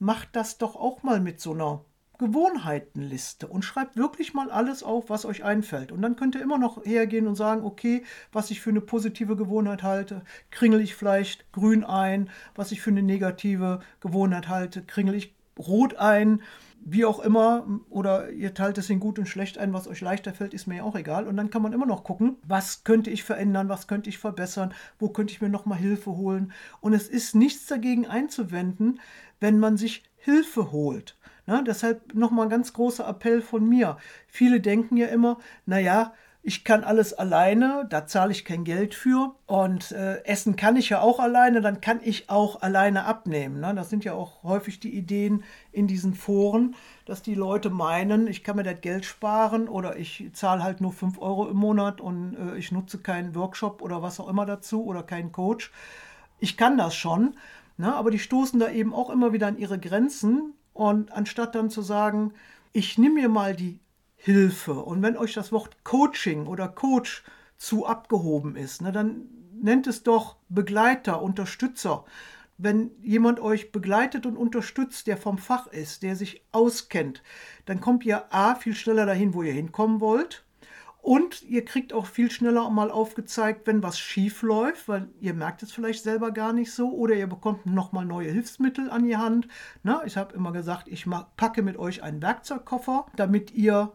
macht 0.00 0.30
das 0.32 0.58
doch 0.58 0.74
auch 0.74 1.04
mal 1.04 1.20
mit 1.20 1.40
so 1.40 1.52
einer 1.52 1.84
Gewohnheitenliste 2.18 3.46
und 3.46 3.64
schreibt 3.64 3.96
wirklich 3.96 4.34
mal 4.34 4.50
alles 4.50 4.82
auf, 4.82 5.10
was 5.10 5.24
euch 5.24 5.44
einfällt. 5.44 5.92
Und 5.92 6.02
dann 6.02 6.16
könnt 6.16 6.34
ihr 6.34 6.42
immer 6.42 6.58
noch 6.58 6.84
hergehen 6.84 7.26
und 7.26 7.34
sagen, 7.34 7.64
okay, 7.64 8.04
was 8.32 8.50
ich 8.50 8.60
für 8.60 8.70
eine 8.70 8.80
positive 8.80 9.36
Gewohnheit 9.36 9.82
halte, 9.82 10.22
kringel 10.50 10.80
ich 10.80 10.94
vielleicht 10.94 11.50
grün 11.52 11.84
ein, 11.84 12.30
was 12.54 12.72
ich 12.72 12.80
für 12.80 12.90
eine 12.90 13.02
negative 13.02 13.80
Gewohnheit 14.00 14.48
halte, 14.48 14.82
kringel 14.82 15.14
ich 15.14 15.34
rot 15.58 15.96
ein, 15.96 16.42
wie 16.88 17.04
auch 17.04 17.18
immer, 17.18 17.66
oder 17.90 18.30
ihr 18.30 18.54
teilt 18.54 18.78
es 18.78 18.90
in 18.90 19.00
gut 19.00 19.18
und 19.18 19.26
schlecht 19.26 19.58
ein, 19.58 19.72
was 19.72 19.88
euch 19.88 20.00
leichter 20.00 20.32
fällt, 20.32 20.54
ist 20.54 20.68
mir 20.68 20.76
ja 20.76 20.82
auch 20.84 20.94
egal. 20.94 21.26
Und 21.26 21.36
dann 21.36 21.50
kann 21.50 21.62
man 21.62 21.72
immer 21.72 21.86
noch 21.86 22.04
gucken, 22.04 22.36
was 22.46 22.84
könnte 22.84 23.10
ich 23.10 23.24
verändern, 23.24 23.68
was 23.68 23.88
könnte 23.88 24.08
ich 24.08 24.18
verbessern, 24.18 24.72
wo 25.00 25.08
könnte 25.08 25.32
ich 25.32 25.40
mir 25.40 25.48
nochmal 25.48 25.78
Hilfe 25.78 26.12
holen. 26.12 26.52
Und 26.80 26.92
es 26.92 27.08
ist 27.08 27.34
nichts 27.34 27.66
dagegen 27.66 28.06
einzuwenden, 28.06 29.00
wenn 29.40 29.58
man 29.58 29.76
sich 29.76 30.04
Hilfe 30.16 30.70
holt. 30.70 31.15
Ne? 31.46 31.64
Deshalb 31.66 32.14
nochmal 32.14 32.46
ein 32.46 32.50
ganz 32.50 32.72
großer 32.72 33.06
Appell 33.06 33.40
von 33.40 33.68
mir. 33.68 33.96
Viele 34.28 34.60
denken 34.60 34.96
ja 34.96 35.06
immer, 35.06 35.38
naja, 35.64 36.12
ich 36.48 36.62
kann 36.62 36.84
alles 36.84 37.12
alleine, 37.12 37.86
da 37.90 38.06
zahle 38.06 38.30
ich 38.30 38.44
kein 38.44 38.62
Geld 38.62 38.94
für. 38.94 39.34
Und 39.46 39.90
äh, 39.90 40.22
essen 40.24 40.54
kann 40.54 40.76
ich 40.76 40.90
ja 40.90 41.00
auch 41.00 41.18
alleine, 41.18 41.60
dann 41.60 41.80
kann 41.80 41.98
ich 42.04 42.30
auch 42.30 42.62
alleine 42.62 43.04
abnehmen. 43.04 43.58
Ne? 43.58 43.74
Das 43.74 43.90
sind 43.90 44.04
ja 44.04 44.12
auch 44.12 44.44
häufig 44.44 44.78
die 44.78 44.96
Ideen 44.96 45.42
in 45.72 45.88
diesen 45.88 46.14
Foren, 46.14 46.76
dass 47.04 47.20
die 47.20 47.34
Leute 47.34 47.68
meinen, 47.68 48.28
ich 48.28 48.44
kann 48.44 48.54
mir 48.54 48.62
das 48.62 48.80
Geld 48.80 49.04
sparen 49.04 49.66
oder 49.66 49.96
ich 49.96 50.30
zahle 50.34 50.62
halt 50.62 50.80
nur 50.80 50.92
5 50.92 51.20
Euro 51.20 51.48
im 51.48 51.56
Monat 51.56 52.00
und 52.00 52.36
äh, 52.36 52.56
ich 52.56 52.70
nutze 52.70 52.98
keinen 52.98 53.34
Workshop 53.34 53.82
oder 53.82 54.02
was 54.02 54.20
auch 54.20 54.28
immer 54.28 54.46
dazu 54.46 54.84
oder 54.84 55.02
keinen 55.02 55.32
Coach. 55.32 55.72
Ich 56.38 56.56
kann 56.56 56.78
das 56.78 56.94
schon, 56.94 57.36
ne? 57.76 57.92
aber 57.92 58.12
die 58.12 58.20
stoßen 58.20 58.60
da 58.60 58.70
eben 58.70 58.94
auch 58.94 59.10
immer 59.10 59.32
wieder 59.32 59.48
an 59.48 59.58
ihre 59.58 59.80
Grenzen, 59.80 60.54
und 60.76 61.12
anstatt 61.12 61.54
dann 61.54 61.70
zu 61.70 61.82
sagen, 61.82 62.34
ich 62.72 62.98
nehme 62.98 63.16
mir 63.16 63.28
mal 63.28 63.56
die 63.56 63.80
Hilfe 64.16 64.74
und 64.74 65.02
wenn 65.02 65.16
euch 65.16 65.32
das 65.34 65.52
Wort 65.52 65.84
Coaching 65.84 66.46
oder 66.46 66.68
Coach 66.68 67.24
zu 67.56 67.86
abgehoben 67.86 68.56
ist, 68.56 68.82
ne, 68.82 68.92
dann 68.92 69.28
nennt 69.54 69.86
es 69.86 70.02
doch 70.02 70.36
Begleiter, 70.48 71.22
Unterstützer. 71.22 72.04
Wenn 72.58 72.90
jemand 73.02 73.40
euch 73.40 73.72
begleitet 73.72 74.24
und 74.24 74.36
unterstützt, 74.36 75.06
der 75.06 75.16
vom 75.16 75.36
Fach 75.38 75.66
ist, 75.66 76.02
der 76.02 76.16
sich 76.16 76.42
auskennt, 76.52 77.22
dann 77.66 77.80
kommt 77.80 78.04
ihr 78.06 78.32
A 78.32 78.54
viel 78.54 78.74
schneller 78.74 79.04
dahin, 79.04 79.34
wo 79.34 79.42
ihr 79.42 79.52
hinkommen 79.52 80.00
wollt 80.00 80.45
und 81.06 81.42
ihr 81.42 81.64
kriegt 81.64 81.92
auch 81.92 82.06
viel 82.06 82.32
schneller 82.32 82.68
mal 82.68 82.90
aufgezeigt, 82.90 83.68
wenn 83.68 83.80
was 83.84 83.96
schief 83.96 84.42
läuft, 84.42 84.88
weil 84.88 85.08
ihr 85.20 85.34
merkt 85.34 85.62
es 85.62 85.70
vielleicht 85.70 86.02
selber 86.02 86.32
gar 86.32 86.52
nicht 86.52 86.72
so 86.72 86.90
oder 86.90 87.14
ihr 87.14 87.28
bekommt 87.28 87.64
nochmal 87.64 88.04
neue 88.04 88.32
Hilfsmittel 88.32 88.90
an 88.90 89.04
die 89.04 89.16
Hand. 89.16 89.46
Na, 89.84 90.04
ich 90.04 90.16
habe 90.16 90.34
immer 90.34 90.50
gesagt, 90.50 90.88
ich 90.88 91.06
packe 91.36 91.62
mit 91.62 91.76
euch 91.76 92.02
einen 92.02 92.20
Werkzeugkoffer, 92.22 93.06
damit 93.14 93.52
ihr 93.52 93.92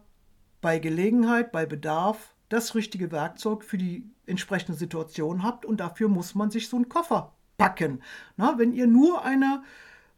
bei 0.62 0.80
Gelegenheit, 0.80 1.52
bei 1.52 1.66
Bedarf 1.66 2.34
das 2.48 2.76
richtige 2.76 3.12
Werkzeug 3.12 3.66
für 3.66 3.78
die 3.78 4.10
entsprechende 4.26 4.78
Situation 4.78 5.44
habt 5.44 5.66
und 5.66 5.82
dafür 5.82 6.08
muss 6.08 6.34
man 6.34 6.50
sich 6.50 6.70
so 6.70 6.78
einen 6.78 6.88
Koffer 6.88 7.34
packen. 7.58 8.02
Na, 8.38 8.58
wenn 8.58 8.72
ihr 8.72 8.88
nur 8.88 9.26
eine 9.26 9.64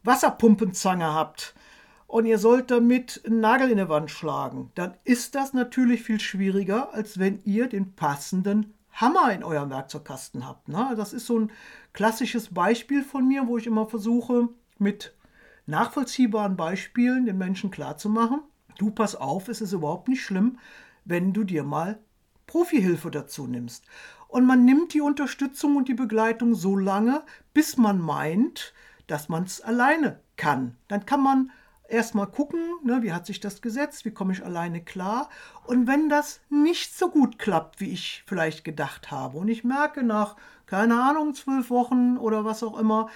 Wasserpumpenzange 0.03 1.11
habt, 1.11 1.55
und 2.13 2.27
ihr 2.27 2.37
sollt 2.37 2.69
damit 2.69 3.23
einen 3.25 3.39
Nagel 3.39 3.71
in 3.71 3.79
die 3.79 3.89
Wand 3.89 4.11
schlagen, 4.11 4.69
dann 4.75 4.93
ist 5.03 5.33
das 5.33 5.51
natürlich 5.53 6.03
viel 6.03 6.19
schwieriger, 6.19 6.93
als 6.93 7.17
wenn 7.17 7.41
ihr 7.43 7.67
den 7.67 7.95
passenden 7.95 8.75
Hammer 8.91 9.33
in 9.33 9.43
eurem 9.43 9.71
Werkzeugkasten 9.71 10.47
habt. 10.47 10.67
Ne? 10.67 10.93
Das 10.95 11.11
ist 11.11 11.25
so 11.25 11.39
ein 11.39 11.51
klassisches 11.91 12.53
Beispiel 12.53 13.03
von 13.03 13.27
mir, 13.27 13.47
wo 13.47 13.57
ich 13.57 13.65
immer 13.65 13.87
versuche, 13.87 14.49
mit 14.77 15.15
nachvollziehbaren 15.65 16.55
Beispielen 16.55 17.25
den 17.25 17.39
Menschen 17.39 17.71
klarzumachen, 17.71 18.41
du 18.77 18.91
pass 18.91 19.15
auf, 19.15 19.47
es 19.47 19.61
ist 19.61 19.73
überhaupt 19.73 20.07
nicht 20.07 20.21
schlimm, 20.21 20.59
wenn 21.05 21.33
du 21.33 21.43
dir 21.43 21.63
mal 21.63 21.97
Profihilfe 22.45 23.09
dazu 23.09 23.47
nimmst. 23.47 23.85
Und 24.27 24.45
man 24.45 24.65
nimmt 24.65 24.93
die 24.93 25.01
Unterstützung 25.01 25.77
und 25.77 25.87
die 25.87 25.95
Begleitung 25.95 26.53
so 26.53 26.75
lange, 26.75 27.23
bis 27.55 27.77
man 27.77 27.99
meint, 27.99 28.71
dass 29.07 29.29
man 29.29 29.45
es 29.45 29.61
alleine 29.61 30.19
kann. 30.37 30.75
Dann 30.87 31.07
kann 31.07 31.23
man 31.23 31.49
erstmal 31.87 32.27
gucken, 32.27 32.59
ne, 32.83 33.03
wie 33.03 33.13
hat 33.13 33.25
sich 33.25 33.39
das 33.39 33.61
gesetzt, 33.61 34.05
wie 34.05 34.11
komme 34.11 34.33
ich 34.33 34.43
alleine 34.43 34.81
klar. 34.83 35.29
Und 35.65 35.87
wenn 35.87 36.09
das 36.09 36.41
nicht 36.49 36.97
so 36.97 37.09
gut 37.09 37.39
klappt, 37.39 37.79
wie 37.79 37.91
ich 37.91 38.23
vielleicht 38.25 38.63
gedacht 38.63 39.11
habe, 39.11 39.37
und 39.37 39.47
ich 39.47 39.63
merke 39.63 40.03
nach, 40.03 40.35
keine 40.65 41.01
Ahnung, 41.01 41.33
zwölf 41.33 41.69
Wochen 41.69 42.17
oder 42.17 42.45
was 42.45 42.63
auch 42.63 42.77
immer, 42.79 43.09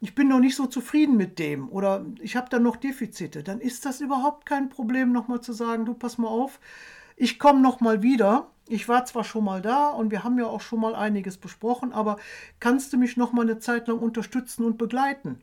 ich 0.00 0.14
bin 0.14 0.28
noch 0.28 0.40
nicht 0.40 0.56
so 0.56 0.66
zufrieden 0.66 1.16
mit 1.16 1.38
dem 1.38 1.68
oder 1.70 2.04
ich 2.20 2.34
habe 2.36 2.48
da 2.50 2.58
noch 2.58 2.76
Defizite, 2.76 3.42
dann 3.44 3.60
ist 3.60 3.86
das 3.86 4.00
überhaupt 4.00 4.46
kein 4.46 4.68
Problem, 4.68 5.12
nochmal 5.12 5.40
zu 5.40 5.52
sagen, 5.52 5.84
du 5.84 5.94
pass 5.94 6.18
mal 6.18 6.28
auf, 6.28 6.58
ich 7.16 7.38
komme 7.38 7.60
nochmal 7.60 8.02
wieder. 8.02 8.48
Ich 8.68 8.88
war 8.88 9.04
zwar 9.04 9.24
schon 9.24 9.44
mal 9.44 9.60
da 9.60 9.90
und 9.90 10.10
wir 10.10 10.24
haben 10.24 10.38
ja 10.38 10.46
auch 10.46 10.60
schon 10.60 10.80
mal 10.80 10.94
einiges 10.94 11.36
besprochen, 11.36 11.92
aber 11.92 12.16
kannst 12.60 12.92
du 12.92 12.96
mich 12.96 13.16
noch 13.16 13.32
mal 13.32 13.42
eine 13.42 13.58
Zeit 13.58 13.88
lang 13.88 13.98
unterstützen 13.98 14.64
und 14.64 14.78
begleiten? 14.78 15.40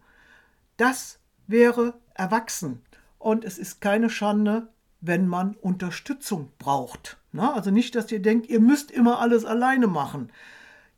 Das 0.78 1.19
wäre 1.50 1.96
erwachsen 2.14 2.82
und 3.18 3.44
es 3.44 3.58
ist 3.58 3.82
keine 3.82 4.10
Schande, 4.10 4.70
wenn 5.02 5.28
man 5.28 5.56
Unterstützung 5.56 6.52
braucht. 6.60 7.18
Na, 7.32 7.54
also 7.54 7.72
nicht, 7.72 7.96
dass 7.96 8.12
ihr 8.12 8.22
denkt, 8.22 8.48
ihr 8.48 8.60
müsst 8.60 8.92
immer 8.92 9.20
alles 9.20 9.46
alleine 9.46 9.88
machen. 9.88 10.32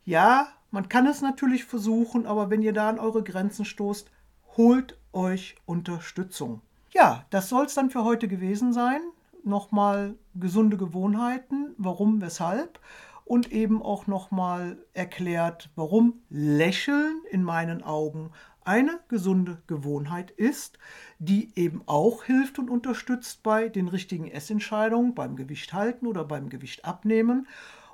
Ja, 0.04 0.48
man 0.70 0.88
kann 0.88 1.06
es 1.06 1.20
natürlich 1.20 1.64
versuchen, 1.64 2.26
aber 2.26 2.50
wenn 2.50 2.62
ihr 2.62 2.72
da 2.72 2.88
an 2.88 2.98
eure 2.98 3.22
Grenzen 3.22 3.64
stoßt, 3.64 4.10
holt 4.56 4.98
euch 5.12 5.56
Unterstützung. 5.66 6.62
Ja, 6.92 7.24
das 7.30 7.48
soll 7.48 7.66
es 7.66 7.74
dann 7.74 7.90
für 7.90 8.04
heute 8.04 8.28
gewesen 8.28 8.72
sein. 8.72 9.00
Nochmal 9.44 10.14
gesunde 10.34 10.76
Gewohnheiten, 10.76 11.74
warum, 11.76 12.20
weshalb 12.20 12.80
und 13.24 13.52
eben 13.52 13.82
auch 13.82 14.06
nochmal 14.06 14.78
erklärt, 14.92 15.70
warum 15.74 16.20
Lächeln 16.28 17.22
in 17.30 17.42
meinen 17.42 17.82
Augen 17.82 18.30
eine 18.64 19.00
gesunde 19.08 19.62
Gewohnheit 19.66 20.30
ist, 20.30 20.78
die 21.18 21.50
eben 21.56 21.82
auch 21.86 22.24
hilft 22.24 22.58
und 22.58 22.70
unterstützt 22.70 23.42
bei 23.42 23.68
den 23.68 23.88
richtigen 23.88 24.28
Essentscheidungen, 24.28 25.14
beim 25.14 25.36
Gewicht 25.36 25.72
halten 25.72 26.06
oder 26.06 26.24
beim 26.24 26.48
Gewicht 26.48 26.84
abnehmen 26.84 27.46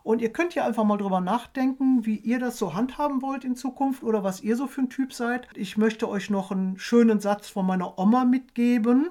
und 0.08 0.22
ihr 0.22 0.32
könnt 0.32 0.54
ja 0.54 0.64
einfach 0.64 0.84
mal 0.84 0.96
drüber 0.96 1.20
nachdenken, 1.20 2.06
wie 2.06 2.16
ihr 2.16 2.38
das 2.38 2.56
so 2.56 2.72
handhaben 2.72 3.20
wollt 3.20 3.44
in 3.44 3.56
Zukunft 3.56 4.02
oder 4.02 4.24
was 4.24 4.40
ihr 4.40 4.56
so 4.56 4.66
für 4.66 4.80
ein 4.80 4.88
Typ 4.88 5.12
seid. 5.12 5.46
Ich 5.54 5.76
möchte 5.76 6.08
euch 6.08 6.30
noch 6.30 6.50
einen 6.50 6.78
schönen 6.78 7.20
Satz 7.20 7.50
von 7.50 7.66
meiner 7.66 7.98
Oma 7.98 8.24
mitgeben, 8.24 9.10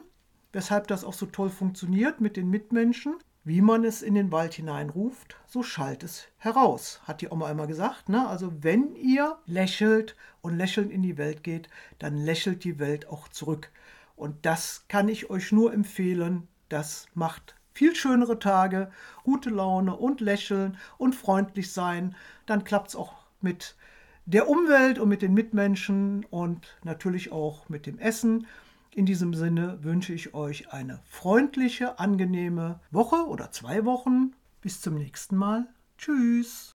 weshalb 0.54 0.88
das 0.88 1.04
auch 1.04 1.14
so 1.14 1.28
toll 1.28 1.52
funktioniert 1.52 2.20
mit 2.20 2.36
den 2.36 2.50
Mitmenschen. 2.50 3.14
Wie 3.48 3.62
man 3.62 3.86
es 3.86 4.02
in 4.02 4.14
den 4.14 4.34
Wald 4.34 4.56
hineinruft, 4.56 5.38
so 5.48 5.64
schallt 5.64 6.04
es 6.04 6.28
heraus, 6.38 7.00
hat 7.06 7.22
die 7.22 7.30
Oma 7.30 7.50
immer 7.50 7.66
gesagt. 7.66 8.10
Ne? 8.10 8.28
Also 8.28 8.52
wenn 8.62 8.94
ihr 8.98 9.38
lächelt 9.46 10.18
und 10.42 10.58
lächelnd 10.58 10.92
in 10.92 11.02
die 11.02 11.18
Welt 11.18 11.46
geht, 11.46 11.70
dann 11.98 12.18
lächelt 12.18 12.66
die 12.66 12.78
Welt 12.78 13.08
auch 13.08 13.30
zurück. 13.30 13.72
Und 14.18 14.46
das 14.46 14.84
kann 14.90 15.08
ich 15.08 15.30
euch 15.30 15.54
nur 15.54 15.72
empfehlen. 15.74 16.50
Das 16.68 17.08
macht 17.14 17.56
viel 17.72 17.96
schönere 17.96 18.38
Tage, 18.38 18.92
gute 19.24 19.50
Laune 19.50 19.96
und 19.96 20.20
lächeln 20.20 20.78
und 20.98 21.16
freundlich 21.16 21.72
sein. 21.72 22.18
Dann 22.48 22.66
klappt 22.66 22.90
es 22.90 22.96
auch 22.98 23.14
mit 23.40 23.78
der 24.26 24.50
Umwelt 24.50 25.00
und 25.00 25.08
mit 25.08 25.22
den 25.22 25.34
Mitmenschen 25.34 26.26
und 26.26 26.78
natürlich 26.84 27.32
auch 27.32 27.70
mit 27.70 27.86
dem 27.86 27.98
Essen. 27.98 28.46
In 28.98 29.06
diesem 29.06 29.36
Sinne 29.36 29.84
wünsche 29.84 30.12
ich 30.12 30.34
euch 30.34 30.74
eine 30.74 31.00
freundliche, 31.06 32.00
angenehme 32.00 32.80
Woche 32.90 33.28
oder 33.28 33.52
zwei 33.52 33.86
Wochen. 33.86 34.34
Bis 34.60 34.82
zum 34.82 34.96
nächsten 34.96 35.36
Mal. 35.36 35.68
Tschüss. 36.00 36.72